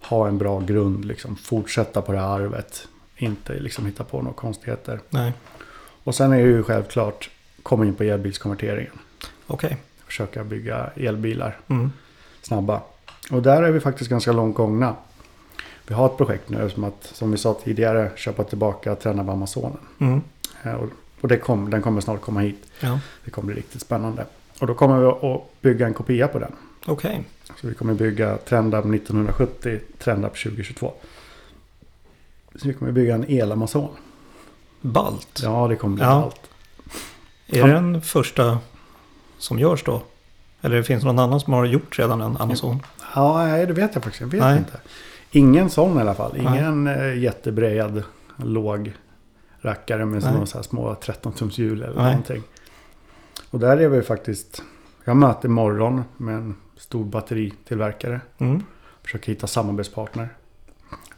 [0.02, 1.06] Ha en bra grund.
[1.06, 1.36] Liksom.
[1.36, 2.88] Fortsätta på det här arvet.
[3.18, 5.00] Inte liksom hitta på några konstigheter.
[5.10, 5.34] Nej,
[6.04, 7.30] Och sen är det ju självklart
[7.64, 8.94] komma in på elbilskonverteringen.
[9.48, 9.78] okej.
[10.06, 11.92] Försöka bygga elbilar Mm.
[12.42, 12.82] snabba.
[13.32, 14.96] Och där är vi faktiskt ganska långt gångna.
[15.92, 19.78] Vi har ett projekt nu som att, som vi sa tidigare, köpa tillbaka Tränab Amazonen.
[20.00, 20.22] Mm.
[20.64, 20.90] Eh, Och,
[21.22, 22.64] och det kom, den kommer snart komma hit.
[22.80, 24.26] Ja, Det kommer bli riktigt spännande.
[24.60, 26.52] Och då kommer vi att bygga en kopia på den.
[26.86, 27.24] okej.
[27.62, 30.94] Så vi kommer bygga Trendab 1970, Trendab 2022.
[32.56, 33.90] Så vi kommer bygga en el-Amazon.
[34.82, 35.40] Balt.
[35.44, 36.10] Ja, det kommer bli Ja.
[36.24, 36.42] allt.
[37.48, 38.58] Är det den första
[39.38, 40.02] som görs då?
[40.62, 42.80] Eller finns det någon annan som har gjort redan en Amazon?
[43.16, 44.22] Ja, nej, det vet jag faktiskt.
[44.22, 44.58] Jag vet Nej.
[44.58, 44.80] inte.
[45.32, 46.32] Ingen sån i alla fall.
[46.38, 46.42] Nej.
[46.42, 48.04] Ingen eh, jättebred,
[48.38, 48.94] låg
[49.62, 50.34] rackare med Nej.
[50.34, 52.06] såna så här små 13-tums hjul eller Nej.
[52.12, 52.44] någonting.
[53.50, 54.64] Och där är vi faktiskt...
[55.04, 58.22] Jag möter imorgon med en stor batteritillverkare.
[58.38, 58.64] Mm.
[59.04, 60.30] Försöker hitta samarbetspartner.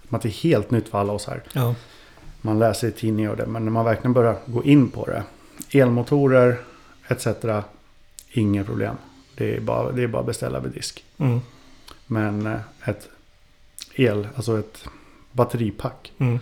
[0.08, 1.44] Som att det är helt nytt för alla oss här.
[1.54, 1.76] Ja,
[2.42, 3.46] Man läser i tidningar och det.
[3.46, 5.24] Men när man verkligen börjar gå in på det.
[5.80, 6.58] Elmotorer
[7.08, 7.28] etc.
[8.32, 8.96] Inga problem.
[9.38, 11.06] Det är bara, det är bara att beställa vid disk.
[11.18, 11.40] mm.
[12.08, 13.10] Men eh, ett
[13.96, 14.86] el, alltså ett
[15.32, 16.12] batteripack.
[16.18, 16.40] Mm.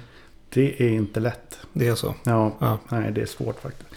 [0.50, 1.60] Det är inte lätt.
[1.74, 2.16] det är så.
[2.24, 2.78] Ja, Ja.
[2.90, 3.90] nej det är svårt faktiskt.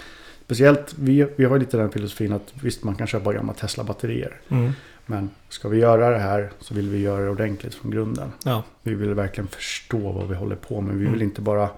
[0.45, 4.41] Speciellt, vi, vi har lite den filosofin att visst man kan köpa gamla Tesla-batterier.
[4.49, 4.73] Mm.
[5.07, 8.33] Men ska vi göra det här så vill vi göra det ordentligt från grunden.
[8.45, 10.95] Ja, Vi vill verkligen förstå vad vi håller på med.
[10.95, 11.23] Vi vill Mm.
[11.23, 11.69] inte bara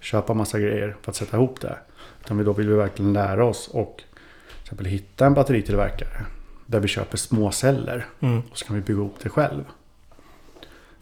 [0.00, 1.78] köpa massa grejer för att sätta ihop det.
[2.24, 6.24] Utan vi- då vill vi verkligen lära oss och till exempel hitta en batteritillverkare.
[6.66, 8.42] Där vi köper små celler mm.
[8.50, 9.64] och så kan vi bygga ihop det själv.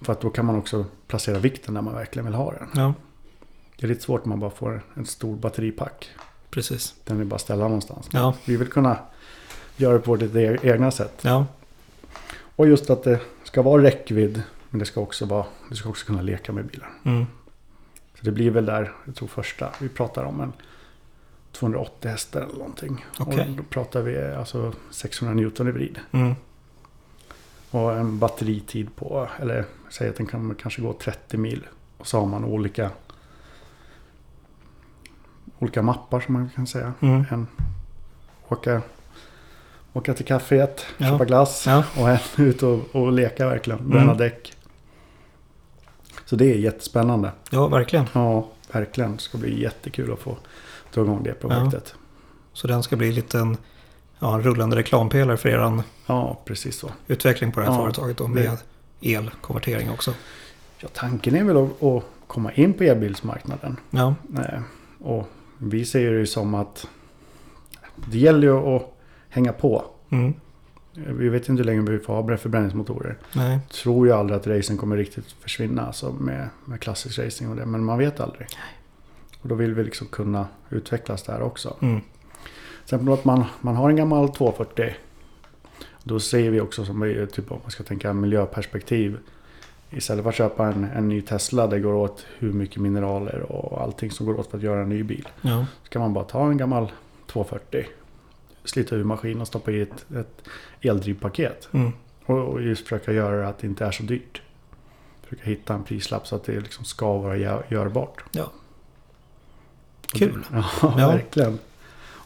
[0.02, 2.68] För att då kan man också placera vikten där man verkligen vill ha den.
[2.74, 2.94] ja
[3.76, 6.11] Det är lite svårt om man bara får en stor batteripack.
[6.50, 6.94] precis.
[7.04, 8.08] Den vill bara ställa någonstans.
[8.12, 8.98] Ja, Vi vill kunna
[9.76, 11.18] göra det på vårt e- egna sätt.
[11.22, 11.46] ja,
[12.56, 14.42] Och just att det ska vara räckvidd.
[14.70, 16.88] Men det ska också, vara, du ska också kunna leka med bilen.
[17.04, 17.26] mm.
[18.14, 20.52] Så det blir väl där, jag tror första, vi pratar om en
[21.52, 23.04] 280 hästar eller någonting.
[23.18, 23.40] Okej.
[23.50, 25.98] Och då pratar vi alltså 600 Newton i vrid.
[26.12, 26.34] Mm.
[27.70, 31.66] Och en batteritid på, eller säg att den kan kanske gå 30 mil.
[31.98, 32.90] Och så har man olika
[35.59, 36.92] olika mappar som man kan säga.
[37.00, 37.24] Mm.
[37.31, 37.46] En
[38.48, 38.83] åka,
[39.92, 41.07] åka till kaféet, Ja.
[41.09, 43.88] köpa glass Ja, och en ut och, och leka verkligen.
[43.90, 44.16] Bränna Mm.
[44.16, 44.52] däck.
[46.24, 47.33] Så det är jättespännande.
[47.50, 48.04] ja, verkligen.
[48.12, 49.12] Ja, verkligen.
[49.12, 50.37] Det ska bli jättekul att få
[50.94, 51.94] dra igång det projektet.
[52.52, 53.57] Så den ska bli lite en,
[54.18, 56.90] ja, en rullande reklampelare för er Ja, precis så.
[57.07, 58.57] utveckling på det här Ja, företaget då med
[59.02, 60.14] elkonvertering också.
[60.78, 63.76] Ja, tanken är väl att, att komma in på elbilsmarknaden.
[63.90, 64.61] Ja, Eh,
[64.98, 65.28] Och
[65.59, 66.87] vi ser det ju som att
[67.94, 68.94] det gäller ju att
[69.28, 69.85] hänga på.
[70.11, 70.35] mm.
[70.94, 73.18] Vi vet inte hur länge vi får ha förbränningsmotorer.
[73.33, 77.57] nej, Tror ju aldrig att racen kommer riktigt försvinna alltså med, med klassisk racing och
[77.57, 77.66] det.
[77.66, 78.46] Men man vet aldrig.
[79.42, 81.76] Och då vill vi liksom kunna utvecklas där också.
[81.81, 82.00] mm.
[82.88, 84.94] Exempel att man, man har en gammal 240.
[86.05, 89.18] Då ser vi också som vi, typ om man ska tänka miljöperspektiv.
[89.90, 93.83] istället för att köpa en, en ny Tesla, det går åt hur mycket mineraler och
[93.83, 95.29] allting som går åt för att göra en ny bil.
[95.42, 95.66] Ja.
[95.83, 96.92] Så kan man bara ta en gammal
[97.27, 97.87] 240,
[98.64, 100.42] slita ur maskinen och stoppa i ett, ett
[100.81, 101.68] eldrivpaket.
[101.72, 101.92] Mm.
[102.27, 104.42] Och, och just försöka göra det att det inte är så dyrt.
[105.22, 108.22] Försöka hitta en prislapp så att det liksom ska vara gör- görbart.
[108.33, 108.53] Ja.
[110.12, 110.44] Kul.
[110.53, 111.09] Ja, Ja.
[111.09, 111.59] verkligen.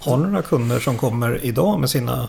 [0.04, 2.28] Har ni några kunder som kommer idag med sina...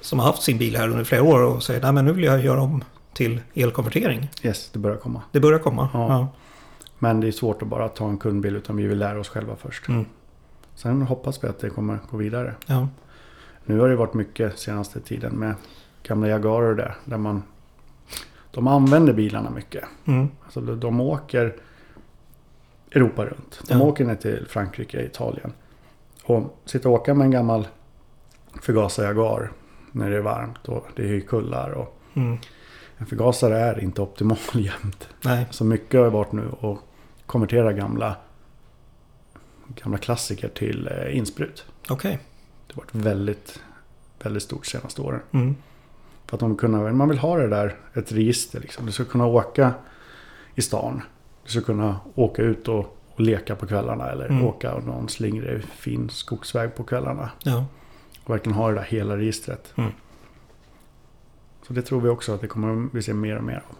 [0.00, 2.24] Som har haft sin bil här under flera år och säger nej men nu vill
[2.24, 4.30] jag göra om till elkonvertering.
[4.42, 5.22] Yes, det börjar komma.
[5.32, 5.88] Det börjar komma.
[5.92, 6.08] Ja.
[6.08, 6.28] Ja.
[6.98, 9.56] Men det är svårt att bara ta en kundbil utan vi vill lära oss själva
[9.56, 9.88] först.
[9.88, 10.06] Mm.
[10.74, 12.54] Sen hoppas vi att det kommer gå vidare.
[12.66, 12.88] Ja.
[13.64, 15.54] Nu har det varit mycket senaste tiden med
[16.02, 16.94] gamla Jaguarer där.
[17.04, 17.42] Där man...
[18.50, 19.84] De använder bilarna mycket.
[20.04, 20.28] Mm.
[20.44, 21.54] Alltså de, de åker
[22.92, 23.60] Europa runt.
[23.68, 23.84] De Ja.
[23.84, 25.52] åker ner till Frankrike, Italien.
[26.26, 27.68] Och sitta och åka med en gammal
[28.62, 29.52] förgasar Jaguar
[29.92, 31.70] när det är varmt och det är kullar.
[31.70, 32.38] Och Mm.
[32.96, 35.08] en förgasare är inte optimal jämt.
[35.24, 35.46] Nej.
[35.50, 36.78] Så mycket har varit nu att
[37.26, 38.16] konvertera gamla,
[39.82, 41.66] gamla klassiker till eh, insprut.
[41.88, 42.18] Okej.
[42.66, 43.60] Det har varit väldigt,
[44.22, 45.20] väldigt stort senaste åren.
[45.32, 45.56] Mm.
[46.26, 48.86] För att de kunna, man vill ha det där, ett register liksom.
[48.86, 49.74] Du ska kunna åka
[50.54, 51.02] i stan.
[51.44, 54.10] Du ska kunna åka ut och, och leka på kvällarna.
[54.10, 54.44] Eller Mm.
[54.44, 57.30] åka någon slingrig fin skogsväg på kvällarna.
[57.42, 57.64] Ja.
[58.24, 59.72] Och verkligen ha det där hela registret.
[59.76, 59.90] Mm.
[61.66, 63.76] Så det tror vi också att det kommer vi se mer och mer av.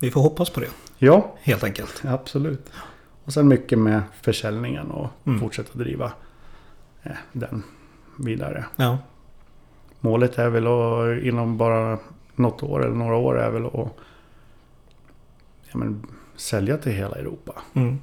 [0.00, 0.68] Vi får hoppas på det.
[0.98, 2.02] Ja, Helt enkelt.
[2.04, 2.70] absolut.
[3.24, 5.40] Och sen mycket med försäljningen och Mm.
[5.40, 6.12] fortsätta driva
[7.02, 7.62] eh, den
[8.18, 8.64] vidare.
[8.76, 8.98] Ja.
[10.00, 11.98] Målet är väl att inom bara
[12.34, 13.72] något år eller några år är väl att
[15.70, 16.06] ja, men,
[16.40, 17.62] sälja till hela Europa.
[17.74, 17.98] Mm.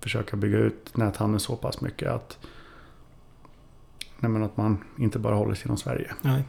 [0.00, 2.38] Försöka bygga ut näthandeln så pass mycket att,
[4.18, 6.14] nej, att man inte bara håller sig inom Sverige.
[6.22, 6.44] Nej.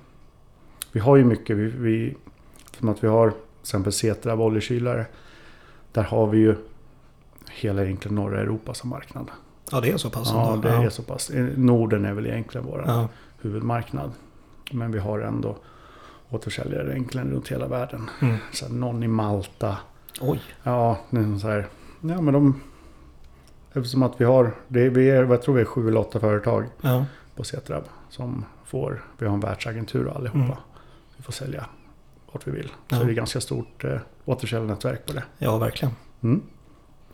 [0.91, 2.15] Vi har ju mycket, vi, vi,
[2.79, 5.05] som att vi har till exempel Setra oljekylare.
[5.91, 6.55] Där har vi ju
[7.51, 9.31] hela egentligen norra Europa som marknad.
[9.71, 10.29] Ja, det är så pass.
[10.33, 11.31] Ja, det är så pass.
[11.55, 13.09] Norden är väl egentligen vår Ja.
[13.41, 14.11] huvudmarknad.
[14.71, 15.57] Men vi har ändå
[16.29, 18.09] återförsäljare egentligen runt hela världen.
[18.21, 18.37] Mm.
[18.53, 19.77] Så någon i Malta.
[20.21, 20.41] Oj.
[20.63, 21.67] Ja, det är så här.
[22.01, 22.61] Ja, men de...
[23.73, 26.19] Eftersom att vi har, det är, vi är, jag tror vi är sju eller åtta
[26.19, 27.05] företag Ja.
[27.35, 30.39] på Setrab som får, vi har en världsagentur allihopa.
[30.39, 30.55] Mm.
[31.17, 31.65] Vi får sälja
[32.31, 32.71] vart vi vill.
[32.87, 32.97] Ja.
[32.97, 35.23] Så det är ganska stort eh, återförsäljarnätverk på det.
[35.37, 35.93] ja, verkligen.
[36.21, 36.41] Mm.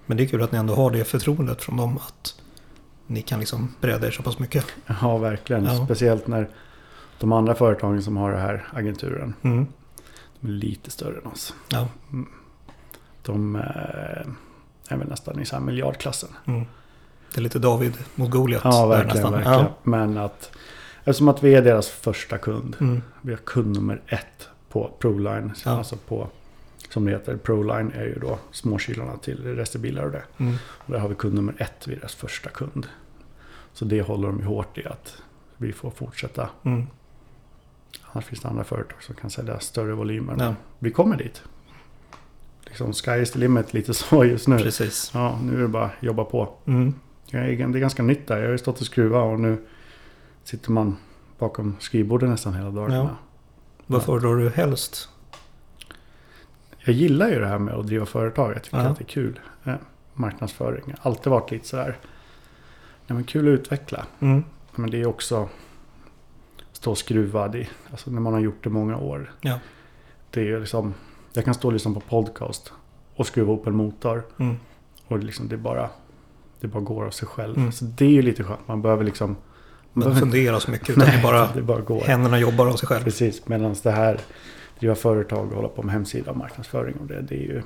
[0.05, 2.35] Men det är kul att ni ändå har det förtroendet från dem att
[3.07, 4.65] ni kan liksom bredda er så pass mycket.
[5.01, 5.65] Ja, verkligen.
[5.65, 5.85] Ja.
[5.85, 6.49] Speciellt när
[7.19, 9.67] de andra företagen som har det här agenturen, Mm.
[10.39, 11.53] de är lite större än oss.
[11.69, 11.87] Ja.
[13.23, 16.29] De eh, är väl nästan i så här miljardklassen.
[16.45, 16.65] Mm.
[17.33, 18.61] Det är lite David mot Goliat.
[18.63, 19.31] Ja, verkligen.
[19.31, 19.59] verkligen.
[19.59, 19.73] Ja.
[19.83, 20.51] Men att
[21.03, 22.75] eftersom att vi är deras första kund.
[22.79, 23.01] Mm.
[23.21, 25.53] Vi har kund nummer ett på ProLine.
[25.65, 25.71] Ja.
[25.71, 26.27] Alltså på,
[26.89, 30.23] som det heter, ProLine är ju då småkylarna till resterbilar och det.
[30.37, 30.55] Mm.
[30.65, 32.87] Och där har vi kund nummer ett, vi är deras första kund.
[33.73, 35.17] Så det håller de ju hårt i att
[35.57, 36.49] vi får fortsätta.
[36.63, 36.87] Mm.
[38.03, 40.35] Annars finns det andra företag som kan sälja större volymer.
[40.39, 41.43] Ja, vi kommer dit.
[42.71, 44.57] Liksom sky is the limit lite så just nu.
[44.57, 45.11] precis.
[45.13, 46.53] Ja, nu är det bara att jobba på.
[46.65, 46.93] Mm.
[47.27, 48.37] Jag är, det är ganska nytt där.
[48.37, 49.57] Jag har ju stått och skruvat och nu
[50.43, 50.97] sitter man
[51.39, 52.95] bakom skrivbordet nästan hela dagarna.
[52.95, 53.09] Ja.
[53.87, 55.09] Vad föredrar du helst?
[56.77, 58.51] Jag gillar ju det här med att driva företag.
[58.55, 58.83] Jag tycker Ja.
[58.83, 59.39] att det är kul.
[60.13, 60.83] Marknadsföring.
[60.87, 61.97] Jag har alltid varit lite sådär.
[63.07, 64.05] Nej, men kul att utveckla.
[64.19, 64.43] Mm.
[64.75, 65.49] Men det är också
[66.71, 67.47] stå och skruva.
[67.47, 69.31] Det, alltså när man har gjort det många år.
[69.41, 69.59] Ja.
[70.29, 70.93] Det är ju liksom.
[71.33, 72.73] Jag kan stå och lyssna på podcast
[73.15, 74.23] och skruva upp en motor.
[74.39, 74.55] Mm.
[75.07, 75.89] Och liksom det bara,
[76.59, 77.57] det bara går av sig själv.
[77.57, 77.71] Mm.
[77.71, 78.67] Så det är ju lite skönt.
[78.67, 79.35] Man behöver liksom...
[79.93, 82.01] Man behöver, funderar så mycket utan det bara det bara går.
[82.01, 83.03] händerna jobbar av sig själv.
[83.03, 84.19] Precis, medan det här
[84.79, 87.61] driva företag och hålla på med hemsida och marknadsföring och det, det är ju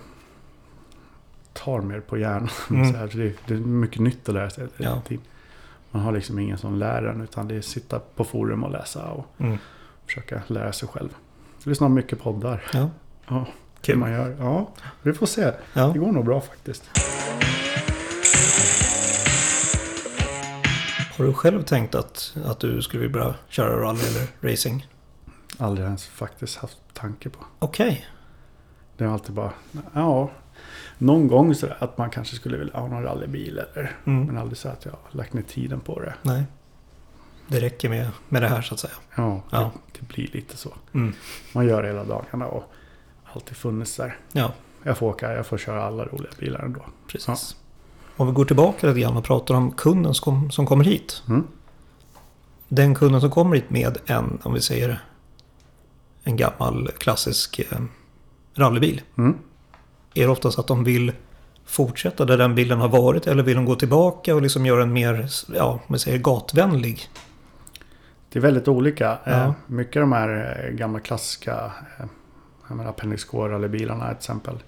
[1.53, 2.49] tar mer på hjärnan.
[2.69, 2.91] Mm.
[2.91, 4.67] Så här, så det, det är mycket nytt att lära sig.
[4.77, 5.01] Ja.
[5.91, 9.05] Man har liksom ingen som lär en utan det är sitta på forum och läsa
[9.11, 9.57] och Mm.
[10.05, 11.09] försöka lära sig själv.
[11.63, 12.63] Jag lyssnar mycket poddar.
[12.73, 12.89] Ja.
[13.27, 13.45] Ja,
[13.81, 13.97] Kul.
[13.97, 14.35] man gör.
[14.39, 14.69] Ja,
[15.01, 15.51] vi får se.
[15.73, 15.87] Ja.
[15.87, 16.89] Det går nog bra faktiskt.
[21.17, 24.87] Har du själv tänkt att, att du skulle vilja köra rally eller racing?
[25.57, 27.39] Aldrig ens faktiskt haft tanke på.
[27.59, 28.05] Okej.
[28.97, 29.51] Det är alltid bara,
[29.93, 30.31] ja,
[30.97, 33.91] någon gång så att man kanske skulle vilja ha någon rallybil eller.
[34.05, 34.25] Mm.
[34.25, 36.13] Men aldrig så att jag har lagt ner tiden på det.
[36.21, 36.43] Nej.
[37.47, 38.93] Det räcker med, med det här så att säga.
[39.15, 39.71] Ja, Ja.
[39.93, 40.73] Det, det blir lite så.
[40.93, 41.13] Mm.
[41.53, 42.63] Man gör det hela dagarna och
[43.35, 44.17] alltid funnits där.
[44.31, 44.51] Ja,
[44.83, 46.85] Jag får åka, jag får köra alla roliga bilar ändå.
[47.07, 47.55] precis.
[48.17, 51.23] Om vi går tillbaka lite grann och pratar om kunden som, kom, som kommer hit.
[51.29, 51.47] Mm.
[52.67, 55.03] Den kunden som kommer hit med en, om vi säger
[56.23, 57.77] en gammal klassisk eh,
[58.55, 59.01] rallybil.
[59.17, 59.37] Mm.
[60.13, 61.11] Är det oftast att de vill
[61.65, 64.93] fortsätta där den bilen har varit eller vill de gå tillbaka och liksom göra en
[64.93, 67.09] mer, ja, man säger gatvänlig?
[68.29, 69.17] Det är väldigt olika.
[69.23, 69.31] Ja.
[69.31, 71.71] Eh, Mycket av de här eh, gamla klassiska
[72.67, 74.63] jag menar Appendix Core-rallybilarna till exempel.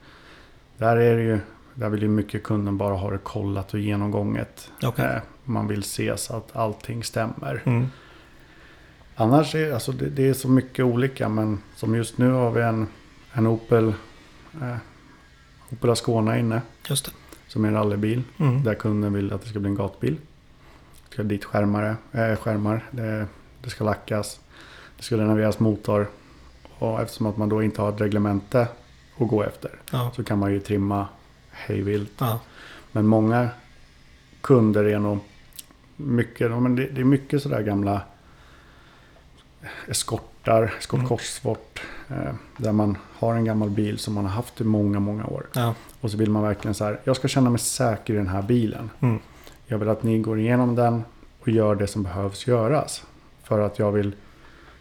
[0.78, 1.40] Där, är det ju,
[1.74, 4.72] där vill ju mycket kunden bara ha det kollat och genomgånget.
[4.84, 5.06] Okej.
[5.06, 7.62] Eh, Man vill se så att allting stämmer.
[7.66, 7.88] Mm.
[9.16, 11.30] Annars är alltså det, det är så mycket olika.
[11.30, 12.88] Men som just nu har vi en,
[13.34, 13.94] en Opel,
[14.62, 14.76] eh,
[15.72, 16.62] Opel Ascona inne.
[16.90, 17.12] Just det.
[17.48, 18.24] Som är en rallybil.
[18.38, 18.64] Mm.
[18.64, 20.16] Där kunden vill att det ska bli en gatbil.
[21.10, 22.86] Det ska dit skärmare, äh, skärmar.
[22.92, 23.28] Det,
[23.62, 24.40] det ska lackas.
[24.98, 26.08] Det ska renoveras motor.
[26.80, 28.68] Och eftersom att man då inte har ett reglemente
[29.18, 29.72] att gå efter.
[29.92, 30.12] Ja.
[30.16, 31.08] Så kan man ju trimma
[31.52, 32.14] hejvilt.
[32.18, 32.40] Ja.
[32.92, 33.50] Men många
[34.42, 35.20] kunder är nog
[35.96, 38.02] mycket, men det, det är mycket sådär gamla
[39.88, 42.28] eskortar, Escort Mm.
[42.28, 45.46] Eh, där man har en gammal bil som man har haft i många, många år.
[45.54, 45.76] Ja.
[46.02, 48.42] Och så vill man verkligen så här, jag ska känna mig säker i den här
[48.42, 48.90] bilen.
[49.00, 49.20] Mm.
[49.66, 51.04] Jag vill att ni går igenom den
[51.40, 53.04] och gör det som behövs göras.
[53.44, 54.16] För att jag vill,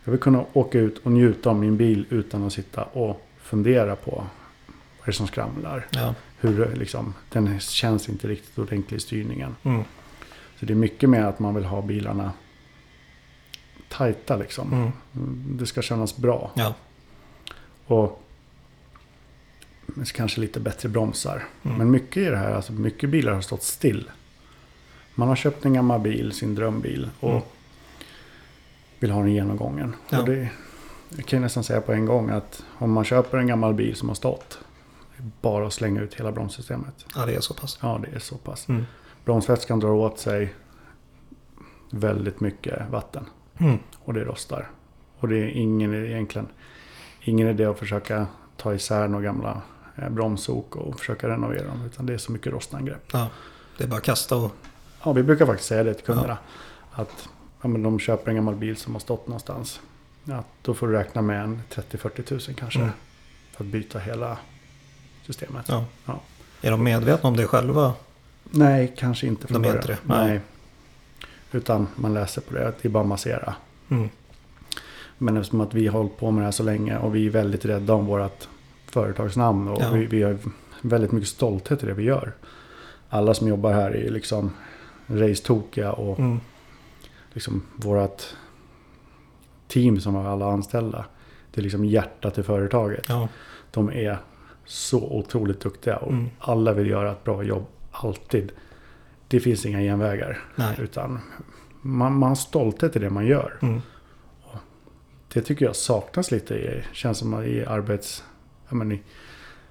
[0.07, 3.97] jag vill kunna åka ut och njuta av min bil utan att sitta och fundera
[3.97, 5.87] på vad är det som skramlar.
[5.91, 6.15] Ja.
[6.41, 9.57] Hur liksom, den känns inte riktigt ordentlig i styrningen.
[9.63, 9.85] Mm.
[10.61, 12.33] Så det är mycket med att man vill ha bilarna
[13.89, 14.73] tajta liksom.
[14.73, 14.93] Mm.
[15.59, 16.51] Det ska kännas bra.
[16.55, 16.75] Ja.
[17.87, 18.23] Och
[20.15, 21.45] kanske lite bättre bromsar.
[21.63, 21.79] Mm.
[21.79, 24.11] Men mycket i det här, alltså mycket bilar har stått still.
[25.15, 27.11] Man har köpt en gammal bil, sin drömbil.
[27.21, 27.43] Och Mm.
[28.99, 29.95] Vill ha den genomgången.
[30.09, 30.21] Ja.
[30.21, 30.51] Och det,
[31.09, 33.97] jag kan ju nästan säga på en gång att om man köper en gammal bil
[33.97, 34.59] som har stått.
[35.17, 37.05] Det är bara att slänga ut hela bromssystemet.
[37.15, 37.79] ja, det är så pass.
[37.83, 38.69] Ja, det är så pass.
[38.69, 38.85] Mm.
[39.25, 40.55] Bromsvätskan drar åt sig
[41.91, 43.25] väldigt mycket vatten.
[43.59, 43.79] Mm.
[44.05, 44.71] Och det rostar.
[45.19, 46.49] Och det är ingen egentligen
[47.29, 49.63] ingen idé att försöka ta isär några gamla
[49.97, 51.85] eh, bromsok och försöka renovera dem.
[51.87, 53.11] Utan det är så mycket rostangrepp.
[53.13, 53.29] Ja.
[53.79, 54.53] Det är bara att kasta och...
[55.05, 56.39] Ja, vi brukar faktiskt säga det till kunderna.
[56.93, 57.29] Att
[57.67, 59.81] ja, men de köper en gammal bil som har stått någonstans.
[60.25, 62.79] Ja, då får du räkna med en 30-40 tusen kanske.
[62.79, 62.91] Mm.
[63.53, 64.39] För att byta hela
[65.27, 65.65] systemet.
[65.69, 65.85] Ja.
[66.05, 66.21] Ja.
[66.63, 67.93] Är de medvetna om det själva?
[68.45, 69.77] Nej, kanske inte från De början.
[69.83, 69.99] inte det?
[70.15, 70.29] Nej.
[70.29, 70.41] Nej.
[71.53, 72.73] Utan man läser på det.
[72.83, 73.55] Det är bara att massera.
[73.89, 74.09] Mm.
[75.19, 77.31] Men eftersom att vi har hållit på med det här så länge och vi är
[77.31, 78.49] väldigt rädda om vårt
[78.87, 79.91] företagsnamn och Ja.
[79.91, 80.39] vi, vi har
[80.81, 82.33] väldigt mycket stolthet i det vi gör.
[83.09, 84.51] Alla som jobbar här är liksom
[85.07, 86.41] racetokiga och Mm.
[87.37, 88.23] Liksom vårt
[89.69, 91.05] team som har alla anställda.
[91.51, 93.09] Det är liksom hjärtat i företaget.
[93.09, 93.29] Ja.
[93.71, 94.19] De är
[94.65, 96.27] så otroligt duktiga och Mm.
[96.39, 98.53] alla vill göra ett bra jobb alltid.
[99.29, 100.39] Det finns inga genvägar.
[100.55, 100.77] Nej.
[100.79, 101.19] Utan
[101.83, 103.59] man, man har stolthet i det man gör.
[103.63, 103.81] Mm.
[105.33, 108.25] Det tycker jag saknas lite i, känns som i arbets,
[108.93, 109.01] i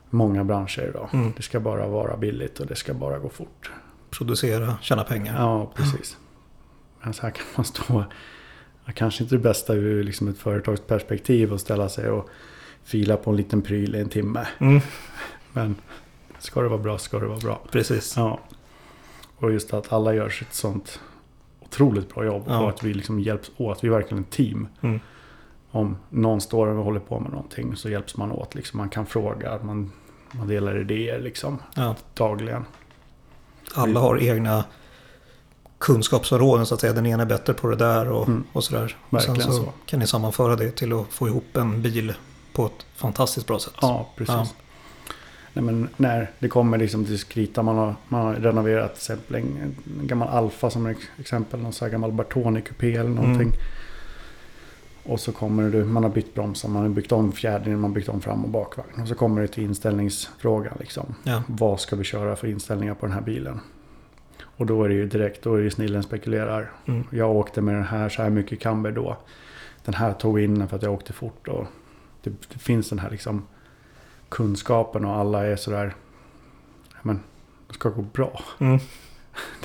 [0.10, 1.10] många branscher idag.
[1.13, 1.34] Mm.
[1.38, 3.71] Det ska bara vara billigt och det ska bara gå fort.
[4.10, 5.36] Producera, tjäna pengar.
[5.41, 6.17] Ja, precis.
[7.13, 8.04] Så här kan man stå,
[8.94, 12.30] kanske inte det bästa ur liksom ett företagsperspektiv och ställa sig och
[12.84, 14.48] fila på en liten pryl i en timme.
[14.60, 14.82] Mm.
[15.54, 15.76] Men
[16.39, 17.62] ska det vara bra ska det vara bra.
[17.72, 18.13] Precis.
[18.18, 18.39] Ja.
[19.38, 21.00] Och just att alla gör sitt sånt
[21.60, 22.44] otroligt bra jobb.
[22.48, 22.60] Ja.
[22.60, 23.84] Och att vi liksom hjälps åt.
[23.84, 24.68] Vi är verkligen ett team.
[24.82, 25.00] Mm.
[25.72, 28.56] Om någon står och håller på med någonting så hjälps man åt.
[28.56, 29.91] Liksom man kan fråga, man,
[30.32, 31.96] man delar idéer liksom Ja.
[32.13, 32.65] dagligen.
[33.74, 34.65] Alla har egna
[35.86, 36.93] kunskapsområden så att säga.
[36.93, 38.43] Den ena är bättre på det där och, Mm.
[38.54, 38.98] och sådär.
[39.10, 39.69] Och sen så, så.
[39.86, 42.13] kan ni sammanföra det till att få ihop en bil
[42.54, 43.74] på ett fantastiskt bra sätt.
[43.82, 44.36] Ja, precis.
[44.36, 44.48] Ja.
[45.54, 49.36] Nej, men när det kommer liksom till skrita, man har, man har renoverat till exempel
[49.36, 51.60] en, gammal Alfa som exempel.
[51.60, 53.48] Någon sån här gammal Bartoni-kupé eller någonting.
[53.48, 53.60] Mm.
[55.04, 57.95] Och så kommer du, man har bytt bromsar, man har byggt om fjädringen, man har
[57.95, 59.02] byggt om fram och bakvagn.
[59.02, 61.15] Och så kommer det till inställningsfrågan liksom.
[61.24, 61.43] Ja.
[61.48, 63.60] Vad ska vi köra för inställningar på den här bilen?
[64.58, 66.72] Och då är det ju direkt, då är det snillen spekulerar.
[66.86, 67.04] Mm.
[67.12, 69.18] Jag åkte med den här, så här mycket camber då.
[69.86, 71.48] Den här tog in för att jag åkte fort.
[71.48, 71.65] Och
[72.24, 73.48] det, det finns den här liksom
[74.30, 75.96] kunskapen och alla är sådär,
[77.02, 77.20] men
[77.68, 78.41] det ska gå bra.
[78.60, 78.80] Mm.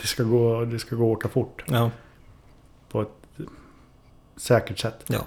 [0.01, 1.91] Det ska gå, det ska gå att åka fort Ja.
[2.89, 3.39] på ett
[4.37, 5.05] säkert sätt.
[5.07, 5.27] Ja.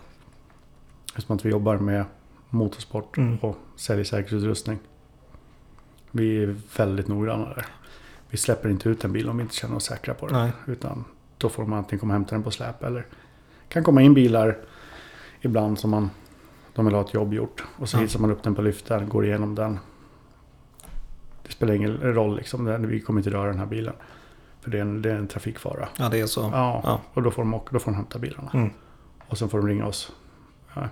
[1.08, 2.06] Eftersom att vi jobbar med
[2.50, 3.38] motorsport Mm.
[3.38, 4.80] och säljer säkerhetsutrustning.
[6.12, 7.66] Vi är väldigt noggranna där.
[8.34, 10.36] Vi släpper inte ut en bil om vi inte känner oss säkra på den.
[10.40, 10.52] Nej.
[10.68, 11.06] Utan
[11.38, 13.06] då får man antingen komma och hämta den på släp eller
[13.70, 14.58] kan komma in bilar
[15.42, 16.10] ibland som man
[16.74, 17.64] de vill ha ett jobb gjort.
[17.78, 18.02] Och så Ja.
[18.02, 19.80] hissar man upp den på lyftaren, går igenom den.
[21.46, 22.86] Det spelar ingen roll liksom.
[22.88, 23.94] Vi kommer inte röra den här bilen.
[24.62, 25.88] För det är en, det är en trafikfara.
[25.98, 26.42] ja, det är så.
[26.54, 27.02] Ja, Ja.
[27.14, 28.52] och då får, de, då får de hämta bilarna.
[28.54, 28.70] Mm.
[29.28, 30.12] Och sen får de ringa oss.
[30.76, 30.88] Ja.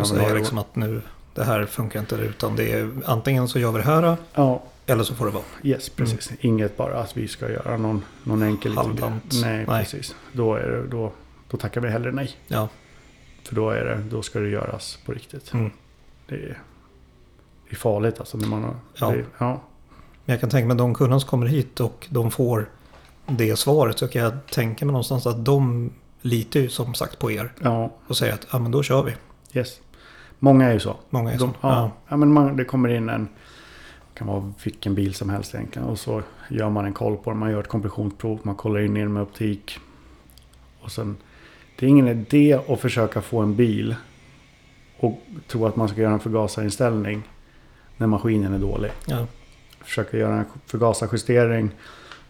[0.00, 1.02] Och säga liksom att nu,
[1.34, 5.04] det här funkar inte utan det är antingen så gör vi det här Ja, eller
[5.04, 5.44] så får det vara.
[5.62, 6.32] yes, precis.
[6.40, 9.20] Inget bara att vi ska göra någon, någon enkel liten.
[9.42, 9.84] Nej, Nej.
[9.84, 10.14] precis.
[10.32, 11.12] Då, är det, då,
[11.50, 12.36] då tackar vi hellre nej.
[12.48, 12.68] Ja,
[13.42, 15.52] För då, är det, då ska det göras på riktigt.
[15.52, 15.70] mm.
[16.28, 16.58] Det, är,
[17.68, 18.36] det är farligt alltså.
[18.38, 19.10] När man, har- Ja.
[19.10, 19.60] Det, ja.
[20.24, 22.70] Men jag kan tänka mig de kunderna som kommer hit och de får
[23.26, 25.90] det svaret så kan jag tänka mig någonstans att de
[26.22, 29.14] litar ju som sagt på er ja, och säger att ja men då kör vi.
[29.58, 29.80] yes.
[30.38, 30.96] Många är ju så.
[31.10, 31.56] Många är De, så.
[31.60, 31.90] ja.
[32.08, 32.16] Ja.
[32.16, 33.28] men man, det kommer in en,
[34.16, 35.88] kan vara vilken bil som helst egentligen.
[35.88, 37.38] Och så gör man en koll på den.
[37.38, 38.40] Man gör ett kompressionsprov.
[38.42, 39.78] Man kollar in den med optik.
[40.80, 41.16] Och sen,
[41.78, 43.94] det är ingen idé att försöka få en bil
[44.98, 47.22] och tro att man ska göra en förgasarinställning
[47.96, 48.90] när maskinen är dålig.
[49.06, 49.26] Ja,
[49.80, 51.70] Försöka göra en förgasarjustering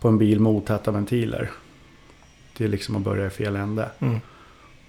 [0.00, 1.50] på en bil med otäta ventiler.
[2.56, 3.90] Det är liksom att börja i fel ände.
[3.98, 4.20] mm.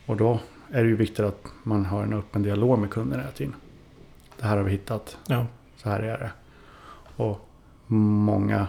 [0.05, 0.39] Och då
[0.71, 3.55] är det ju viktigt att man har en öppen dialog med kunden hela tiden.
[4.39, 5.17] Det här har vi hittat.
[5.27, 5.45] ja,
[5.77, 6.31] Så här är det.
[7.17, 7.49] Och
[7.87, 8.67] många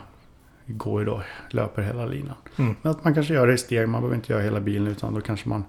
[0.66, 2.34] går ju då, löper hela linan.
[2.57, 2.76] Mm.
[2.82, 3.88] Men att man kanske gör det i steg.
[3.88, 5.64] Man behöver inte göra hela bilen utan då kanske man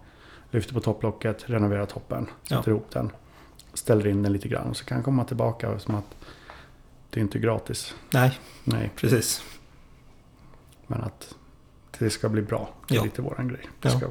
[0.51, 2.57] lyfter på topplocket, renoverar toppen, Ja.
[2.57, 3.11] sätter ihop den.
[3.73, 6.05] Ställer in den lite grann och så kan komma tillbaka som att
[7.09, 7.95] det är inte gratis.
[8.13, 9.43] nej Nej, precis.
[10.87, 11.35] men att
[11.99, 12.69] det ska bli bra.
[12.87, 13.03] Det är Ja.
[13.03, 13.69] lite våran grej.
[13.79, 13.97] Det Ja.
[13.97, 14.07] ska,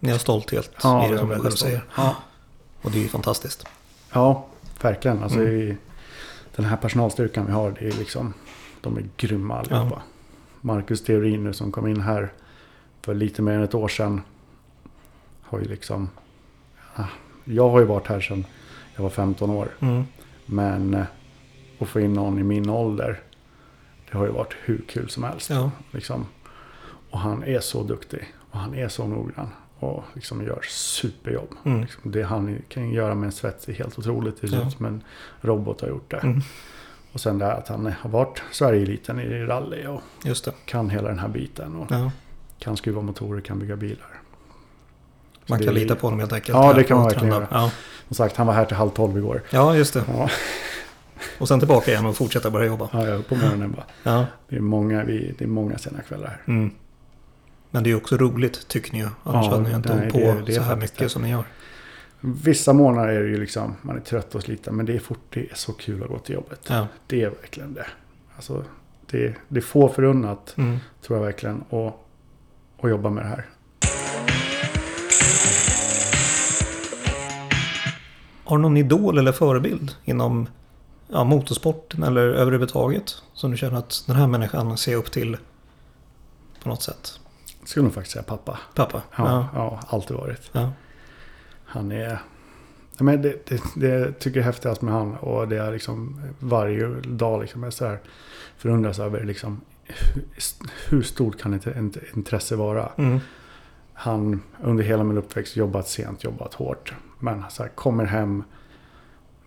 [0.00, 1.84] Ni har stolthet ja, i det jag som du själv säger.
[1.96, 2.16] Ja,
[2.82, 3.66] Och det är ju fantastiskt.
[4.12, 4.46] ja
[4.82, 5.22] verkligen.
[5.22, 5.76] Alltså Mm.
[6.58, 8.34] Den här personalstyrkan vi har, det är liksom,
[8.80, 10.02] de är grymma allihopa.
[10.60, 12.32] Marcus Theorin nu som kom in här
[13.02, 14.20] för lite mer än ett år sedan.
[15.42, 16.08] Har ju liksom...
[16.94, 17.04] ah,
[17.44, 18.44] Jag har ju varit här sedan
[18.94, 19.68] jag var 15 år.
[19.80, 20.04] Mm.
[20.46, 21.04] Men eh,
[21.78, 23.20] att få in någon i min ålder.
[24.10, 25.50] Det har ju varit hur kul som helst.
[25.50, 26.26] Ja, Liksom.
[27.10, 28.34] Och han är så duktig.
[28.50, 29.48] Och han är så noggrann.
[29.80, 31.54] Och liksom gör superjobb.
[31.64, 31.80] mm.
[31.80, 34.40] Liksom det han kan göra med en svets är helt otroligt.
[34.40, 35.02] Det ser ut som en
[35.40, 36.16] robot har gjort det.
[36.16, 36.40] Mm.
[37.12, 40.00] Och sen det här att han har varit Sverigeeliten i rally och
[40.64, 41.76] kan hela den här biten.
[41.76, 42.10] Och Ja.
[42.58, 44.08] kan skruva motorer, kan bygga bilar.
[45.46, 46.58] Man det kan är- lita på honom helt enkelt.
[46.58, 47.46] Ja, det kan man verkligen göra.
[47.50, 47.70] Ja.
[48.06, 49.42] Som sagt, han var här till halv tolv igår.
[49.50, 50.04] ja, just det.
[50.08, 50.30] Ja,
[51.38, 52.88] Och sen tillbaka igen och fortsätta börja jobba.
[52.92, 53.84] ja, jag på morgonen bara.
[54.02, 54.26] Ja.
[54.48, 56.42] Det är många, vi, det är många sena kvällar här.
[56.46, 56.70] Mm.
[57.70, 59.08] Men det är också roligt tycker ni ju.
[59.24, 61.08] Annars Ja, hade ni inte nej, på det- det så här mycket det.
[61.08, 61.44] som ni gör.
[62.20, 64.74] Vissa månader är det ju liksom, man är trött och sliten.
[64.76, 66.60] Men det är fort, det är så kul att gå till jobbet.
[66.68, 66.86] Ja.
[67.06, 67.86] Det är verkligen det.
[68.36, 68.64] Alltså,
[69.10, 70.78] det, det är få förunnat, Mm.
[71.02, 71.94] tror jag verkligen, att,
[72.84, 73.46] att jobba med det här.
[78.44, 80.48] Har du någon idol eller förebild inom
[81.08, 83.14] ja, motorsporten eller överhuvudtaget?
[83.34, 85.36] Som du känner att den här människan ser upp till
[86.62, 87.20] på något sätt?
[87.68, 88.58] Jag skulle nog faktiskt säga pappa.
[88.74, 89.02] Pappa?
[89.16, 89.80] Ja, ja.
[89.88, 90.50] alltid varit.
[90.52, 90.72] ja.
[91.64, 92.18] Han är...
[92.98, 95.16] Men det, det, det tycker jag är häftigast med han.
[95.16, 97.98] Och det är liksom varje dag liksom är så här
[98.56, 99.60] förundras över liksom
[100.88, 102.92] hur, stort kan ett intresse vara.
[102.96, 103.20] Mm.
[103.92, 106.94] Han under hela min uppväxt jobbat sent, jobbat hårt.
[107.18, 108.44] Men så här, kommer hem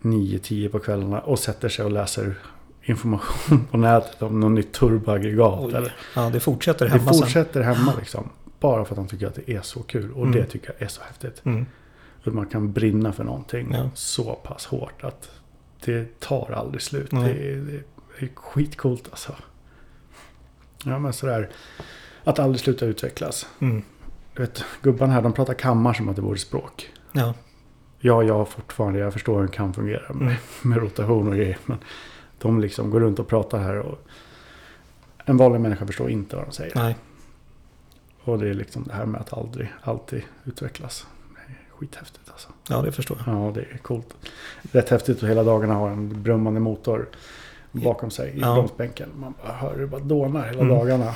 [0.02, 2.36] 9-10 på kvällarna och sätter sig och läser
[2.84, 5.60] information på nätet om något nytt turboaggregat.
[5.62, 5.74] Oj.
[5.76, 7.22] Eller, Ja, det fortsätter det hemma sen.
[7.22, 8.30] fortsätter hemma liksom.
[8.60, 10.12] Bara för att han tycker att det är så kul.
[10.12, 10.32] Och Mm.
[10.32, 11.42] det tycker jag är så häftigt.
[11.46, 11.66] Mm.
[12.24, 13.90] Att man kan brinna för någonting Ja.
[13.94, 15.32] så pass hårt att
[15.86, 17.12] det tar aldrig slut.
[17.12, 17.34] Nej.
[17.34, 17.56] Det, är,
[18.20, 19.36] det är skitcoolt alltså.
[20.86, 21.50] Ja men sådär.
[22.24, 23.48] Att aldrig sluta utvecklas.
[23.60, 23.84] Mm.
[24.36, 26.90] Du vet, gubbarna här de pratar kammar som att det vore språk.
[27.12, 27.34] Ja.
[28.00, 30.34] Ja, jag fortfarande, jag förstår hur en kam fungerar med, Mm.
[30.62, 31.58] med rotation och grejer.
[31.66, 31.78] Men
[32.42, 34.00] de liksom går runt och pratar här och
[35.26, 36.76] en vanlig människa förstår inte vad de säger.
[36.76, 36.96] Nej.
[38.24, 41.06] Och det är liksom det här med att aldrig, alltid utvecklas.
[41.36, 42.50] Det är skithäftigt alltså.
[42.70, 43.36] Ja, det förstår jag.
[43.36, 44.08] Ja, det är coolt.
[44.72, 47.10] Rätt häftigt att hela dagarna ha en brummande motor
[47.72, 48.54] bakom sig i Ja.
[48.54, 49.10] bromsbänken.
[49.16, 50.76] Man bara hör hur det bara dånar hela Mm.
[50.76, 51.16] dagarna.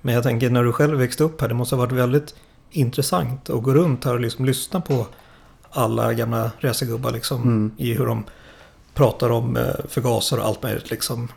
[0.00, 1.48] Men jag tänker när du själv växte upp här.
[1.48, 2.34] Det måste ha varit väldigt
[2.70, 5.06] intressant att gå runt här och liksom lyssna på
[5.70, 7.42] alla gamla racergubbar liksom.
[7.42, 7.72] Mm.
[7.76, 8.24] I hur de
[8.94, 11.28] pratar om eh, förgasare och allt möjligt liksom.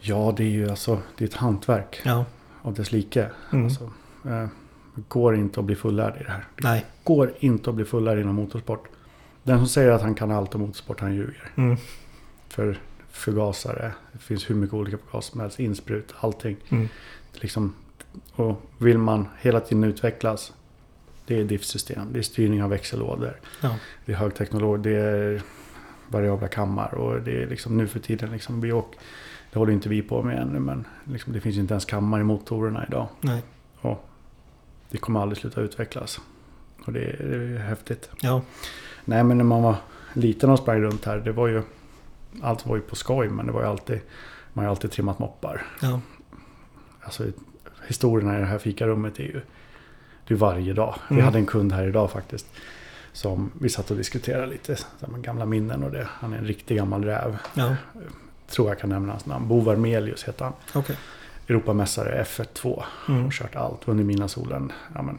[0.00, 2.24] Ja, det är ju alltså det är ett hantverk Ja.
[2.62, 3.30] av dess like.
[3.52, 3.64] Mm.
[3.64, 3.84] Alltså,
[4.24, 4.46] eh,
[4.94, 6.44] det går inte att bli fullärd i det här.
[6.56, 6.86] Nej.
[7.04, 8.88] går inte att bli fullärd inom motorsport.
[9.42, 11.50] Den som säger att han kan allt om motorsport, han ljuger.
[11.56, 11.76] Mm.
[12.48, 12.78] För
[13.10, 16.56] förgasare, det finns hur mycket olika förgasare som helst, insprut, allting.
[16.68, 16.88] Mm.
[17.32, 17.74] Liksom,
[18.32, 20.52] och vill man hela tiden utvecklas,
[21.26, 23.76] det är diffsystem, det är styrning av växellådor, Ja.
[24.04, 25.42] det är högteknolog, det är
[26.08, 29.00] variabla kammar och det är liksom nu för tiden, liksom, vi åker,
[29.52, 32.24] det håller inte vi på med ännu, men liksom, det finns inte ens kammar i
[32.24, 33.08] motorerna idag.
[33.20, 33.42] Nej.
[34.90, 36.20] Det kommer aldrig sluta utvecklas.
[36.86, 38.10] Och det, det är häftigt.
[38.20, 38.42] Ja.
[39.04, 39.76] Nej men när man var
[40.12, 41.16] liten och sprang runt här.
[41.18, 41.62] Det var ju...
[42.42, 44.00] Allt var ju på skoj men det var ju alltid...
[44.52, 45.62] Man har alltid trimmat moppar.
[45.82, 46.00] Ja.
[47.00, 47.24] Alltså
[47.88, 49.40] historierna i det här fikarummet är ju...
[50.28, 50.94] Det är varje dag.
[51.08, 51.24] Vi Mm.
[51.24, 52.46] hade en kund här idag faktiskt.
[53.12, 54.76] Som vi satt och diskuterade lite.
[55.16, 56.08] Gamla minnen och det.
[56.10, 57.36] Han är en riktig gammal räv.
[57.54, 57.76] Ja.
[58.48, 59.48] Tror jag kan nämna hans namn.
[59.48, 60.54] Bo Varmelius heter han.
[60.74, 60.96] Okej.
[61.48, 62.82] Europamästare F1-2.
[63.08, 63.26] Mm.
[63.26, 63.88] Och kört allt.
[63.88, 64.72] Vunnit mina solen.
[64.94, 65.18] Ja, men,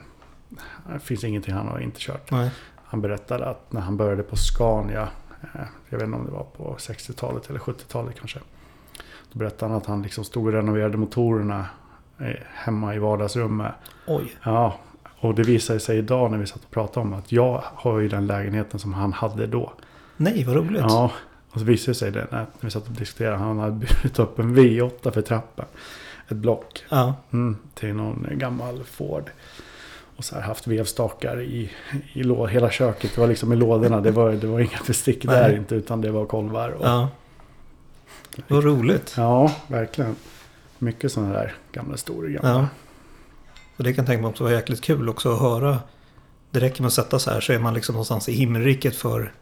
[0.94, 2.32] det finns ingenting han har inte kört.
[2.32, 2.52] Nej.
[2.86, 5.10] Han berättade att när han började på Scania.
[5.54, 8.40] eh, Jag vet inte om det var på 60-talet eller 70-talet kanske.
[9.32, 11.66] Då berättade han att han liksom stod och renoverade motorerna
[12.20, 13.74] eh, hemma i vardagsrummet.
[14.08, 14.36] Oj.
[14.44, 14.80] Ja,
[15.20, 18.07] och det visade sig idag när vi satt och pratade om att jag har ju
[18.09, 19.74] den lägenheten som han hade då.
[20.17, 20.82] Nej, vad roligt.
[20.82, 21.11] Ja,
[21.51, 23.38] och så visade det sig det när vi satt och diskuterade.
[23.38, 25.65] Han hade burit upp en V8 för trappen.
[26.28, 26.84] Ett block.
[26.89, 27.13] Ja.
[27.32, 29.30] Mm, till någon gammal Ford.
[30.15, 31.72] Och så här haft vevstakar i,
[32.13, 33.11] i lå, hela köket.
[33.15, 34.01] Det var liksom i lådorna.
[34.01, 35.76] Det var, det var inga bestick där inte.
[35.76, 36.70] Utan det var kolvar.
[36.70, 37.09] Och, Ja.
[38.47, 39.13] Vad roligt.
[39.17, 40.15] ja, verkligen.
[40.78, 42.39] Mycket sådana där gamla historier.
[42.41, 42.49] Gamla.
[42.59, 42.67] Ja.
[43.80, 45.80] Och det kan jag tänka mig också vara jäkligt kul också att höra.
[46.52, 49.34] Det räcker med att sätta så här så är man liksom någonstans i himmelriket för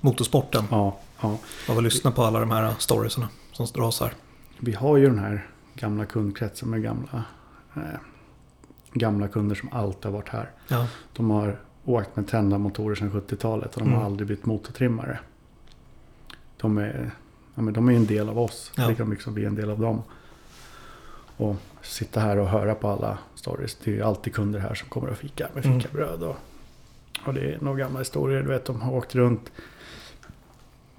[0.00, 0.64] motorsporten.
[0.70, 1.38] Ja, ja.
[1.68, 4.12] Av att lyssna på alla de här storiesarna som dras här.
[4.58, 7.24] Vi har ju den här gamla kundkretsen med gamla,
[7.76, 7.82] eh,
[8.92, 10.50] gamla kunder som alltid har varit här.
[10.68, 10.86] Ja.
[11.12, 13.98] De har åkt med tända motorer sedan 70-talet och de Mm.
[13.98, 15.18] har aldrig bytt motortrimmare.
[16.56, 17.10] De är,
[17.54, 18.72] ja, men de är en del av oss.
[18.76, 18.86] Ja.
[18.88, 20.02] Det kan liksom bli en del av dem.
[21.40, 23.76] Och sitta här och höra på alla stories.
[23.84, 25.80] Det är alltid kunder här som kommer och fika med Mm.
[25.80, 26.22] fikabröd.
[26.22, 26.36] Och,
[27.26, 28.42] och det är några gamla historier.
[28.42, 29.52] Du vet, de har åkt runt.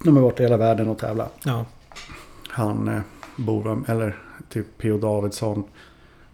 [0.04, 1.34] De har varit i hela världen och tävlat.
[1.44, 1.64] Ja.
[2.48, 3.00] Han eh,
[3.36, 4.16] Borum, eller
[4.48, 4.98] typ P.O.
[4.98, 5.64] Davidsson,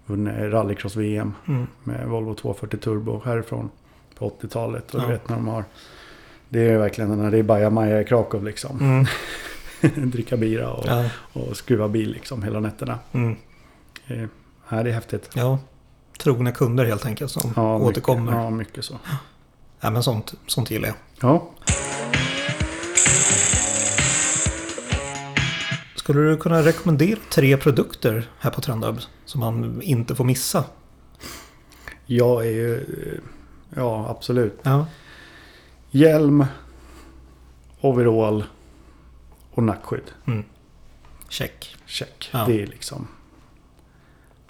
[0.06, 1.66] vunnit rallycross-VM Mm.
[1.84, 3.70] med Volvo 240 Turbo härifrån
[4.18, 4.94] på 80-talet.
[4.94, 5.06] Och Ja.
[5.06, 5.64] du vet när de har...
[6.48, 8.78] Det är verkligen när det är bajamaja i Krakow liksom.
[8.80, 10.10] Mm.
[10.10, 11.10] Dricka bira och, Ja.
[11.32, 12.98] och skruva bil liksom hela nätterna.
[13.12, 13.36] Mm.
[14.08, 14.26] Eh,
[14.68, 15.30] ja, det är häftigt.
[15.34, 15.58] ja.
[16.18, 18.22] Trogna kunder helt enkelt som Ja, återkommer.
[18.22, 18.98] Mycket, ja, mycket så.
[19.80, 20.96] Ja, men sånt, sånt gillar jag.
[21.20, 21.50] Ja,
[25.96, 30.64] Skulle du kunna rekommendera tre produkter här på Trendhub som man inte får missa?
[32.06, 32.74] jag är ju...
[32.76, 33.20] eh,
[33.76, 34.58] Ja, absolut.
[34.62, 34.86] Ja.
[35.90, 36.44] Hjälm,
[37.80, 38.44] overall
[39.50, 40.10] och nackskydd.
[40.26, 40.44] Mm.
[41.28, 41.76] Check.
[41.86, 42.30] Check.
[42.32, 42.44] Ja.
[42.46, 43.08] Det är liksom...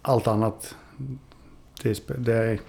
[0.03, 0.75] Allt annat...
[1.83, 2.61] Det är,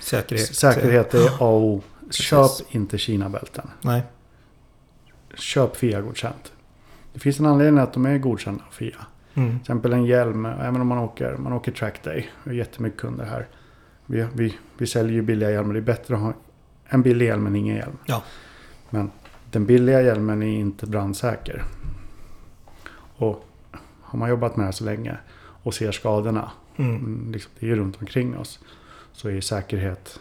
[0.00, 0.56] Säkerhet.
[0.56, 1.82] säkerhet är A och O.
[2.10, 2.66] Köp Precis.
[2.70, 3.70] inte Kina-bälten.
[3.82, 4.02] Nej.
[5.34, 6.52] Köp FIA-godkänt.
[7.12, 9.06] Det finns en anledning att de är godkända av FIA.
[9.34, 9.50] Mm.
[9.50, 12.30] Till exempel en hjälm, även om man åker, man åker trackday.
[12.44, 13.46] Vi har jättemycket kunder här.
[14.06, 15.72] Vi, vi, vi säljer ju billiga hjälmar.
[15.74, 16.32] Det är bättre att ha
[16.84, 17.98] en billig hjälm än ingen hjälm.
[18.06, 18.22] Ja.
[18.90, 19.10] Men
[19.50, 21.64] den billiga hjälmen är inte brandsäker.
[23.16, 23.44] Och
[24.00, 25.16] har man jobbat med det här så länge
[25.62, 26.96] och ser skadorna, Mm.
[26.96, 28.58] mm, liksom, det är runt omkring oss,
[29.12, 30.20] så är säkerhet,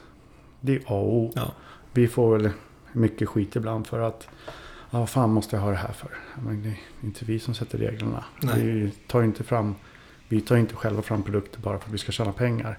[0.61, 1.31] det är A och O.
[1.35, 1.51] Ja.
[1.93, 2.49] Vi får väl
[2.91, 4.27] mycket skit ibland för att
[4.91, 6.09] Ja, vad fan måste jag ha det här för?
[6.43, 8.23] Men det är inte vi som sätter reglerna.
[8.41, 8.61] Nej.
[8.61, 9.75] Vi tar inte fram,
[10.27, 12.77] vi tar inte själva fram produkter bara för att vi ska tjäna pengar.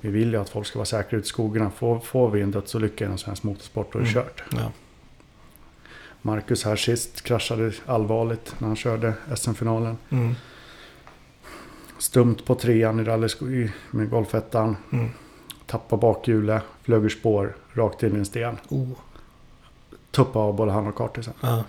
[0.00, 1.70] Vi vill ju att folk ska vara säkra ute i skogarna.
[1.70, 4.22] Får, får vi en dödsolycka inom svensk motorsport då är det Mm.
[4.24, 4.42] kört.
[4.52, 4.72] Ja.
[6.22, 9.96] Marcus här sist kraschade allvarligt när han körde SM-finalen.
[10.10, 10.34] Mm.
[11.98, 14.76] Stumt på trean i rally med golfettan.
[14.92, 15.08] Mm.
[15.66, 18.56] Tappade bakhjulet, flög ur spår, rakt in i en sten.
[18.68, 18.88] Oh.
[20.10, 21.34] Tuppade av både han och kartisen.
[21.40, 21.64] Ja.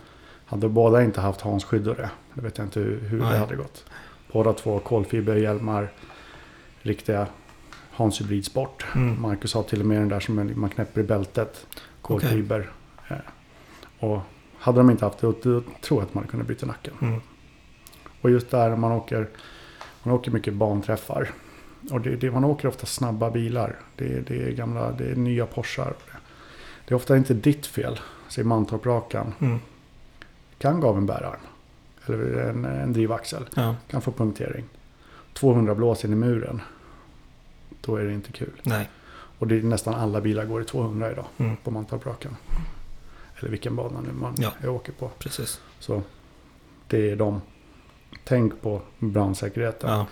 [0.45, 2.09] Hade båda inte haft Hans skydd och det.
[2.34, 3.86] Vet jag inte hur, hur det hade gått.
[4.32, 5.91] Båda två kolfiberhjälmar.
[6.82, 7.28] Riktiga
[7.91, 8.86] Hans hybridsport.
[8.95, 9.21] Mm.
[9.21, 11.67] Marcus har till och med den där som man knäpper i bältet.
[12.01, 12.69] Kolfiber.
[13.07, 13.15] Eh,
[13.99, 14.19] Och
[14.57, 15.34] hade de inte haft det, då
[15.82, 16.93] tror jag att man kunnat bryta nacken.
[17.01, 17.21] Mm.
[18.21, 19.28] Och just där när man åker,
[20.08, 21.30] man åker mycket banträffar.
[21.91, 23.76] Och det, det, man åker ofta snabba bilar.
[23.95, 25.93] Det, det är gamla, det är nya Porschar.
[26.86, 27.99] Det är ofta inte ditt fel,
[28.30, 29.34] säger Mantorp-rakan.
[29.39, 29.60] Mm.
[30.58, 31.39] Kan en bärarm.
[32.05, 33.49] Eller en, en drivaxel.
[33.55, 33.76] Ja.
[33.88, 34.66] Kan få punktering.
[35.34, 36.62] 200 blås in i muren.
[37.82, 38.62] Då är det inte kul.
[38.64, 38.89] Nej.
[39.39, 41.26] Och det är nästan alla bilar går i 200 idag.
[41.38, 41.55] Mm.
[41.64, 42.36] På Mantorp-rakan.
[43.39, 44.70] Eller vilken bana nu man Ja.
[44.70, 45.12] åker på.
[45.20, 45.62] Precis.
[45.80, 46.01] Så
[46.88, 47.41] det är de.
[48.24, 49.89] Tänk på brandsäkerheten.
[49.89, 50.08] Ja.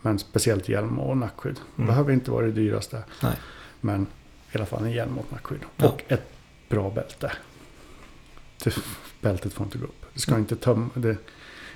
[0.00, 1.60] Men speciellt hjälm och nackskydd.
[1.76, 1.86] Mm.
[1.86, 3.02] Behöver inte vara det dyraste.
[3.22, 3.36] Nej.
[3.80, 4.06] Men
[4.52, 5.60] i alla fall en hjälm och nackskydd.
[5.76, 5.88] Ja.
[5.88, 6.22] Och ett
[6.68, 7.32] bra bälte.
[8.64, 8.74] Det,
[9.20, 10.04] bältet får inte gå upp.
[10.14, 10.40] Det ska Mm.
[10.40, 10.88] inte tömma.
[10.94, 11.16] Det,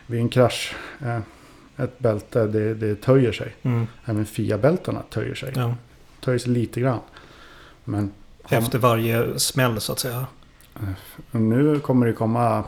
[0.07, 0.77] vid en krasch.
[1.01, 1.21] Eh,
[1.77, 3.57] ett bälte det, det töjer sig.
[3.63, 3.87] Mm.
[4.05, 5.53] Även FIA-bältena töjer sig.
[5.57, 5.75] Ja.
[6.21, 7.01] Töjer sig lite grann.
[7.85, 8.13] Men
[8.49, 10.27] Efter varje smäll så att säga.
[11.31, 12.65] Och nu kommer det komma,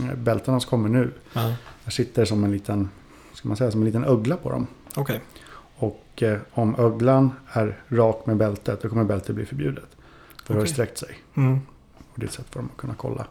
[0.00, 1.12] eh, bältena som kommer nu.
[1.32, 1.54] Ja.
[1.84, 2.88] Där sitter som en liten,
[3.32, 4.66] ska man säga, som en liten ögla på dem.
[4.96, 5.20] Okej.
[5.76, 9.96] Och eh, om öglan är rak med bältet, då kommer bältet bli förbjudet.
[10.44, 11.18] För det har sträckt sig.
[11.34, 11.60] Mm.
[11.98, 13.26] Och det är ett sätt för dem att kunna kolla.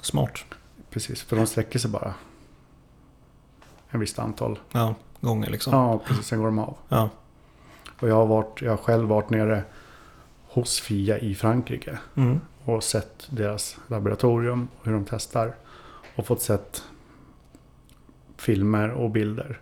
[0.00, 0.44] Smart.
[0.90, 2.14] Precis, för de sträcker sig bara.
[3.90, 4.58] En visst antal.
[4.72, 5.72] Ja, gånger liksom.
[5.74, 6.26] Ja, precis.
[6.26, 6.76] Sen går de av.
[6.88, 7.08] Ja.
[8.00, 9.64] Och jag har, varit, jag har själv varit nere
[10.48, 11.98] hos FIA i Frankrike.
[12.14, 12.40] Mm.
[12.64, 15.54] Och sett deras laboratorium och hur de testar.
[16.16, 16.82] Och fått sett
[18.38, 19.60] filmer och bilder.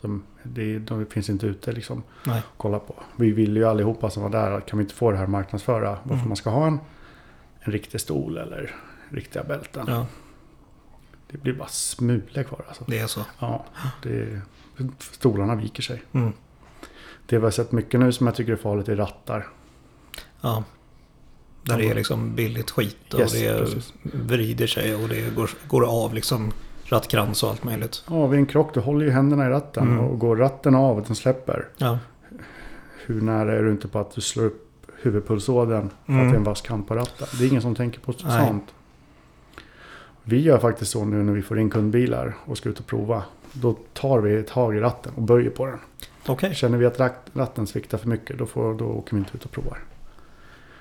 [0.00, 2.38] Som det, de finns inte ute liksom Nej.
[2.38, 2.94] att kolla på.
[3.16, 5.90] Vi vill ju allihopa som var där, kan vi inte få det här marknadsföra?
[6.02, 6.28] Varför Mm.
[6.28, 6.78] man ska ha en,
[7.60, 8.74] en riktig stol eller
[9.08, 9.84] riktiga bälten.
[9.88, 10.06] Ja,
[11.30, 12.84] Det blir bara smulor kvar alltså.
[12.88, 13.20] det är så.
[13.38, 13.64] Ja,
[14.02, 14.40] det,
[14.98, 16.02] stolarna viker sig.
[16.12, 16.32] Mm.
[17.26, 19.46] Det vi har sett mycket nu som jag tycker är farligt är rattar.
[20.40, 20.64] Ja.
[21.62, 23.92] Där det är liksom billigt skit och Yes, det precis.
[24.02, 26.52] vrider sig och det går, går av liksom
[26.92, 28.04] rattkrans och allt möjligt.
[28.10, 29.82] Ja, vid en krock, du håller ju händerna i ratten.
[29.88, 29.98] Mm.
[30.00, 31.68] Och går ratten av och den släpper.
[31.76, 31.98] Ja,
[33.06, 34.68] Hur nära är du inte på att du slår upp
[35.02, 36.26] huvudpulsådern för Mm.
[36.26, 37.26] att det är en vass kant på ratten?
[37.38, 38.46] Det är ingen som tänker på Nej.
[38.46, 38.74] sånt.
[40.24, 43.22] Vi gör faktiskt så nu när vi får in kundbilar och ska ut och prova.
[43.52, 45.78] Då tar vi tag i ratten och böjer på den.
[46.26, 46.54] okej.
[46.54, 49.44] Känner vi att rat- ratten sviktar för mycket då, får, då åker vi inte ut
[49.44, 49.78] och provar.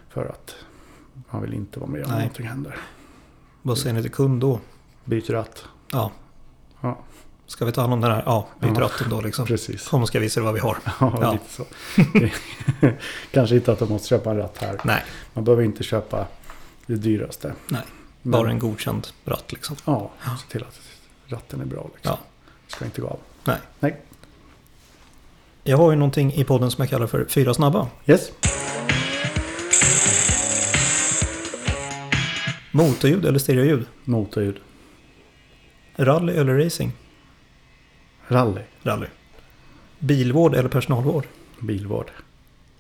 [0.10, 0.56] För att
[1.30, 2.20] man vill inte vara med om Nej.
[2.20, 2.78] någonting händer.
[3.62, 4.60] Vad säger ni till kund då?
[5.06, 5.66] Byt ratt.
[5.92, 6.12] Ja.
[6.82, 6.98] Ja.
[7.48, 8.24] Ska vi ta hand om den här?
[8.26, 8.82] Ja, byt Ja.
[8.82, 9.46] ratten då liksom.
[9.46, 9.88] Precis.
[9.88, 10.78] Kom ska vi visa vad vi har.
[11.00, 11.32] Ja, Ja.
[11.32, 11.66] lite så.
[13.32, 14.80] Kanske inte att de måste köpa en ratt här.
[14.84, 16.26] Nej, Man behöver inte köpa
[16.86, 17.54] det dyraste.
[17.68, 17.82] Nej,
[18.22, 19.76] Men, bara en godkänd ratt liksom.
[19.86, 20.12] Ja,
[20.42, 20.80] se till att
[21.28, 21.90] ratten är bra.
[21.96, 22.18] Liksom.
[22.22, 22.28] Ja.
[22.68, 23.20] Ska inte gå av.
[23.44, 23.58] Nej.
[23.80, 23.98] Nej.
[25.64, 27.88] Jag har ju någonting i podden som jag kallar för Fyra snabba.
[28.06, 28.32] Yes.
[32.72, 33.86] Motorljud eller stereoljud?
[34.04, 34.60] Motorljud.
[35.96, 36.92] Rally eller racing?
[38.28, 38.62] Rally.
[38.84, 39.08] Rally.
[40.00, 41.26] Bilvård eller personalvård?
[41.60, 42.12] Bilvård.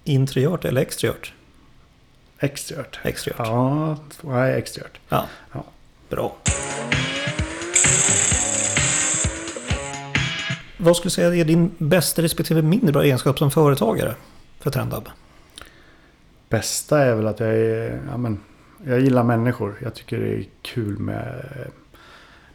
[0.03, 1.33] Interiört eller exteriört?
[2.39, 2.99] Exteriört.
[3.03, 3.47] Exteriört.
[3.47, 4.99] Ja, nej, exteriört.
[5.09, 5.25] Ja.
[5.51, 5.63] Ja.
[6.09, 6.35] Bra.
[10.77, 14.15] Vad skulle du säga är din bästa respektive mindre bra egenskap som företagare
[14.59, 15.09] för Trendab?
[16.49, 18.39] Bästa är väl att jag är, ja men,
[18.85, 19.75] jag gillar människor.
[19.81, 21.45] Jag tycker det är kul med,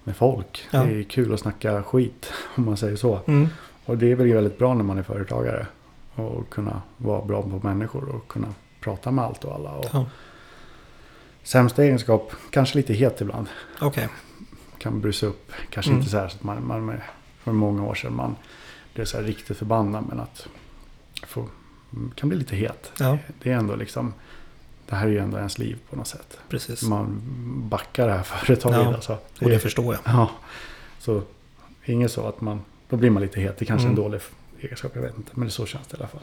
[0.07, 0.69] med folk.
[0.71, 0.83] Ja.
[0.85, 3.21] Det är kul att snacka skit, om man säger så.
[3.27, 3.49] Mm.
[3.85, 5.67] Och det är väl väldigt bra när man är företagare.
[6.15, 8.49] Och kunna vara bra på människor och kunna
[8.81, 9.71] prata med allt och alla.
[9.71, 10.07] Och Ja.
[11.43, 13.47] Sämsta egenskap, kanske lite het ibland.
[13.81, 14.09] Okej.
[14.79, 15.53] Kan brusa upp.
[15.71, 15.99] Kanske Mm.
[16.01, 17.01] inte så här så att man, man
[17.45, 18.37] för många år sedan man
[18.95, 20.05] blev så här riktigt förbannad.
[20.09, 20.49] Men att
[21.27, 21.49] få,
[22.15, 22.93] kan bli lite het.
[22.99, 24.15] Ja, Det är ändå liksom,
[24.89, 26.39] det här är ju ändå ens liv på något sätt.
[26.49, 26.83] precis.
[26.83, 27.23] Man
[27.71, 28.79] backar det här företaget.
[28.79, 29.19] Ja, Alltså.
[29.41, 30.03] Och det förstår jag.
[30.05, 30.31] Ja,
[30.99, 31.23] så
[31.85, 33.59] inget så att man, då blir man lite het.
[33.59, 33.99] Det kanske är Mm.
[33.99, 34.21] en dålig
[34.61, 35.31] egenskap, jag vet inte.
[35.35, 36.21] Men det så känns det i alla fall.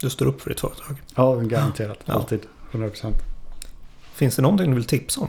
[0.00, 0.96] Du står upp för ditt företag.
[1.14, 1.98] Ja, garanterat.
[2.04, 2.14] Ja.
[2.14, 2.40] Alltid.
[2.72, 3.12] 100%.
[4.12, 5.28] Finns det någonting du vill tipsa om?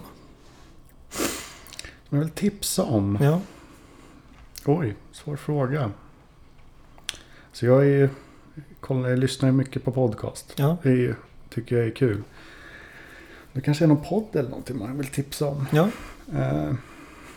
[2.10, 3.18] Jag vill tipsa om.
[3.22, 3.42] Ja.
[4.66, 5.92] Oj, svår fråga.
[7.52, 8.10] Så jag är ju,
[8.80, 10.54] kollar, jag lyssnar mycket på podcast.
[10.56, 10.78] Ja.
[10.84, 11.16] Det är,
[11.50, 12.24] tycker jag är kul.
[13.58, 15.66] Det kanske är någon podd eller någonting man vill tipsa om.
[15.72, 15.90] ja.
[16.36, 16.74] Eh,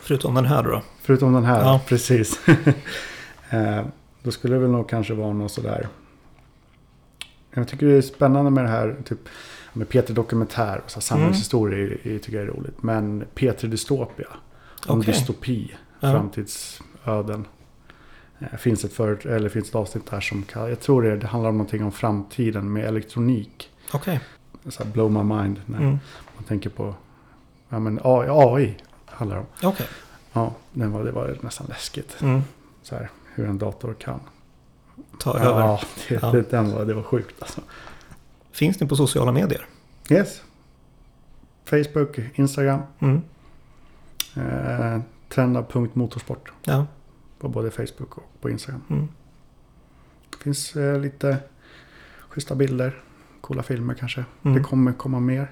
[0.01, 0.81] Förutom den här då.
[1.01, 1.81] förutom den här, Ja.
[1.87, 2.39] precis.
[3.49, 3.85] eh,
[4.23, 5.87] då skulle det väl nog kanske vara något sådär.
[7.53, 9.19] Jag tycker det är spännande med det här, typ
[9.73, 12.83] med Peter Dokumentär och så här, samhällshistorier är- tycker jag är roligt.
[12.83, 14.27] Men Peter Dystopia,
[14.87, 15.13] om Okej.
[15.13, 16.11] dystopi, Ja.
[16.11, 17.45] framtidsöden.
[18.39, 21.27] Eh, finns ett, för, eller finns ett avsnitt där som kan, jag tror det, det
[21.27, 23.69] handlar om någonting om framtiden med elektronik.
[23.93, 24.19] Okej.
[24.69, 25.99] Så här blow my mind när Mm.
[26.35, 26.95] man tänker på
[27.69, 29.69] ja, men AI, AI handlar det om.
[29.69, 29.87] Okej.
[30.33, 32.21] Ja, det var, det var nästan läskigt.
[32.21, 32.41] Mm.
[32.83, 34.19] Så här, hur en dator kan.
[35.19, 35.59] Ta över.
[35.59, 36.31] Ja, det, Ja.
[36.31, 37.61] Det, den var, det var sjukt alltså.
[38.51, 39.65] Finns ni på sociala medier?
[40.09, 40.41] Yes.
[41.65, 42.81] Facebook, Instagram.
[42.99, 43.21] Mm.
[44.35, 44.99] Eh,
[45.29, 46.51] Trenda.motorsport.
[46.63, 46.85] Ja.
[47.39, 48.81] På både Facebook och på Instagram.
[48.89, 49.07] Mm.
[50.29, 51.37] Det finns eh, lite
[52.29, 53.03] schyssta bilder.
[53.51, 54.25] Coola filmer kanske.
[54.43, 54.57] Mm.
[54.57, 55.51] Det kommer komma mer.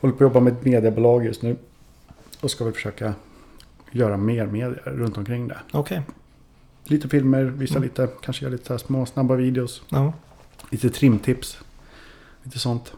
[0.00, 1.56] Håller på att jobba med ett mediebolag just nu.
[2.40, 3.14] Och ska väl försöka
[3.90, 5.58] göra mer media runt omkring det.
[5.72, 6.02] Okej.
[6.84, 7.82] Lite filmer, visa Mm.
[7.82, 9.82] lite, kanske göra lite så här små snabba videos.
[9.88, 10.12] Ja.
[10.70, 11.58] Lite trimtips.
[12.42, 12.92] Lite sånt.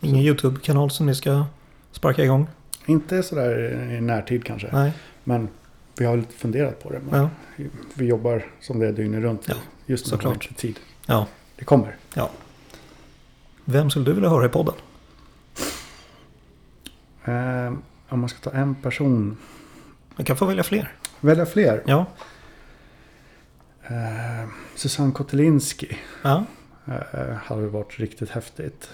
[0.00, 1.44] Ingen YouTube-kanal som ni ska
[1.92, 2.46] sparka igång?
[2.86, 4.68] Inte sådär i närtid kanske.
[4.72, 4.92] Nej.
[5.24, 5.48] Men
[5.98, 7.00] vi har lite funderat på det.
[7.10, 7.30] Men Ja.
[7.94, 9.48] Vi jobbar som det är dygnet runt.
[9.48, 9.54] Ja,
[9.86, 10.80] Just nu har vi inte tid.
[11.06, 11.26] Ja.
[11.56, 11.96] Det kommer.
[13.64, 14.74] Vem skulle du vilja höra i podden?
[17.24, 17.72] Eh,
[18.08, 19.36] om man ska ta en person.
[20.16, 20.92] Man kan få välja fler.
[21.20, 21.82] Välja fler.
[21.86, 22.06] Ja.
[23.82, 25.98] Eh, Susanne Kotelinski.
[26.22, 26.44] Ja.
[26.86, 28.90] Eh, hade varit riktigt häftigt.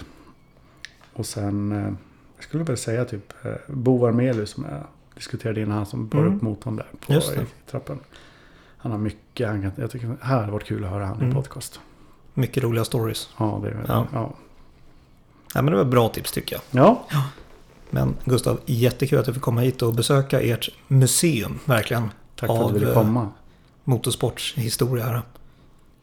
[1.12, 1.92] Och sen, eh,
[2.36, 4.82] jag skulle väl säga typ eh, Bo Armelius som jag
[5.14, 6.36] diskuterade innan, han som bar Mm.
[6.36, 7.46] upp motorn där på Just det.
[7.70, 7.98] trappen.
[8.78, 11.16] Han har mycket, han kan, jag tycker det här hade varit kul att höra han
[11.16, 11.30] Mm.
[11.30, 11.80] i podcast.
[12.34, 13.28] Mycket roliga stories.
[13.38, 14.06] Ja, det är Ja.
[14.12, 14.34] ja.
[15.54, 15.62] Ja.
[15.62, 16.82] Men det var bra tips tycker jag.
[17.10, 17.24] ja,
[17.90, 21.58] Men Gustav, jättekul att du fick komma hit och besöka ert museum.
[21.64, 22.10] Verkligen.
[22.36, 23.28] tack för att du ville eh, komma.
[23.84, 25.22] Motorsportshistoria här.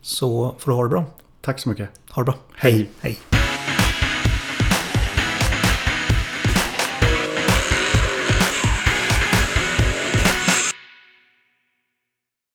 [0.02, 1.06] Så får du ha det bra.
[1.42, 1.90] Tack så mycket.
[2.10, 2.36] Ha det bra.
[2.56, 2.90] Hej.
[3.00, 3.18] Hej.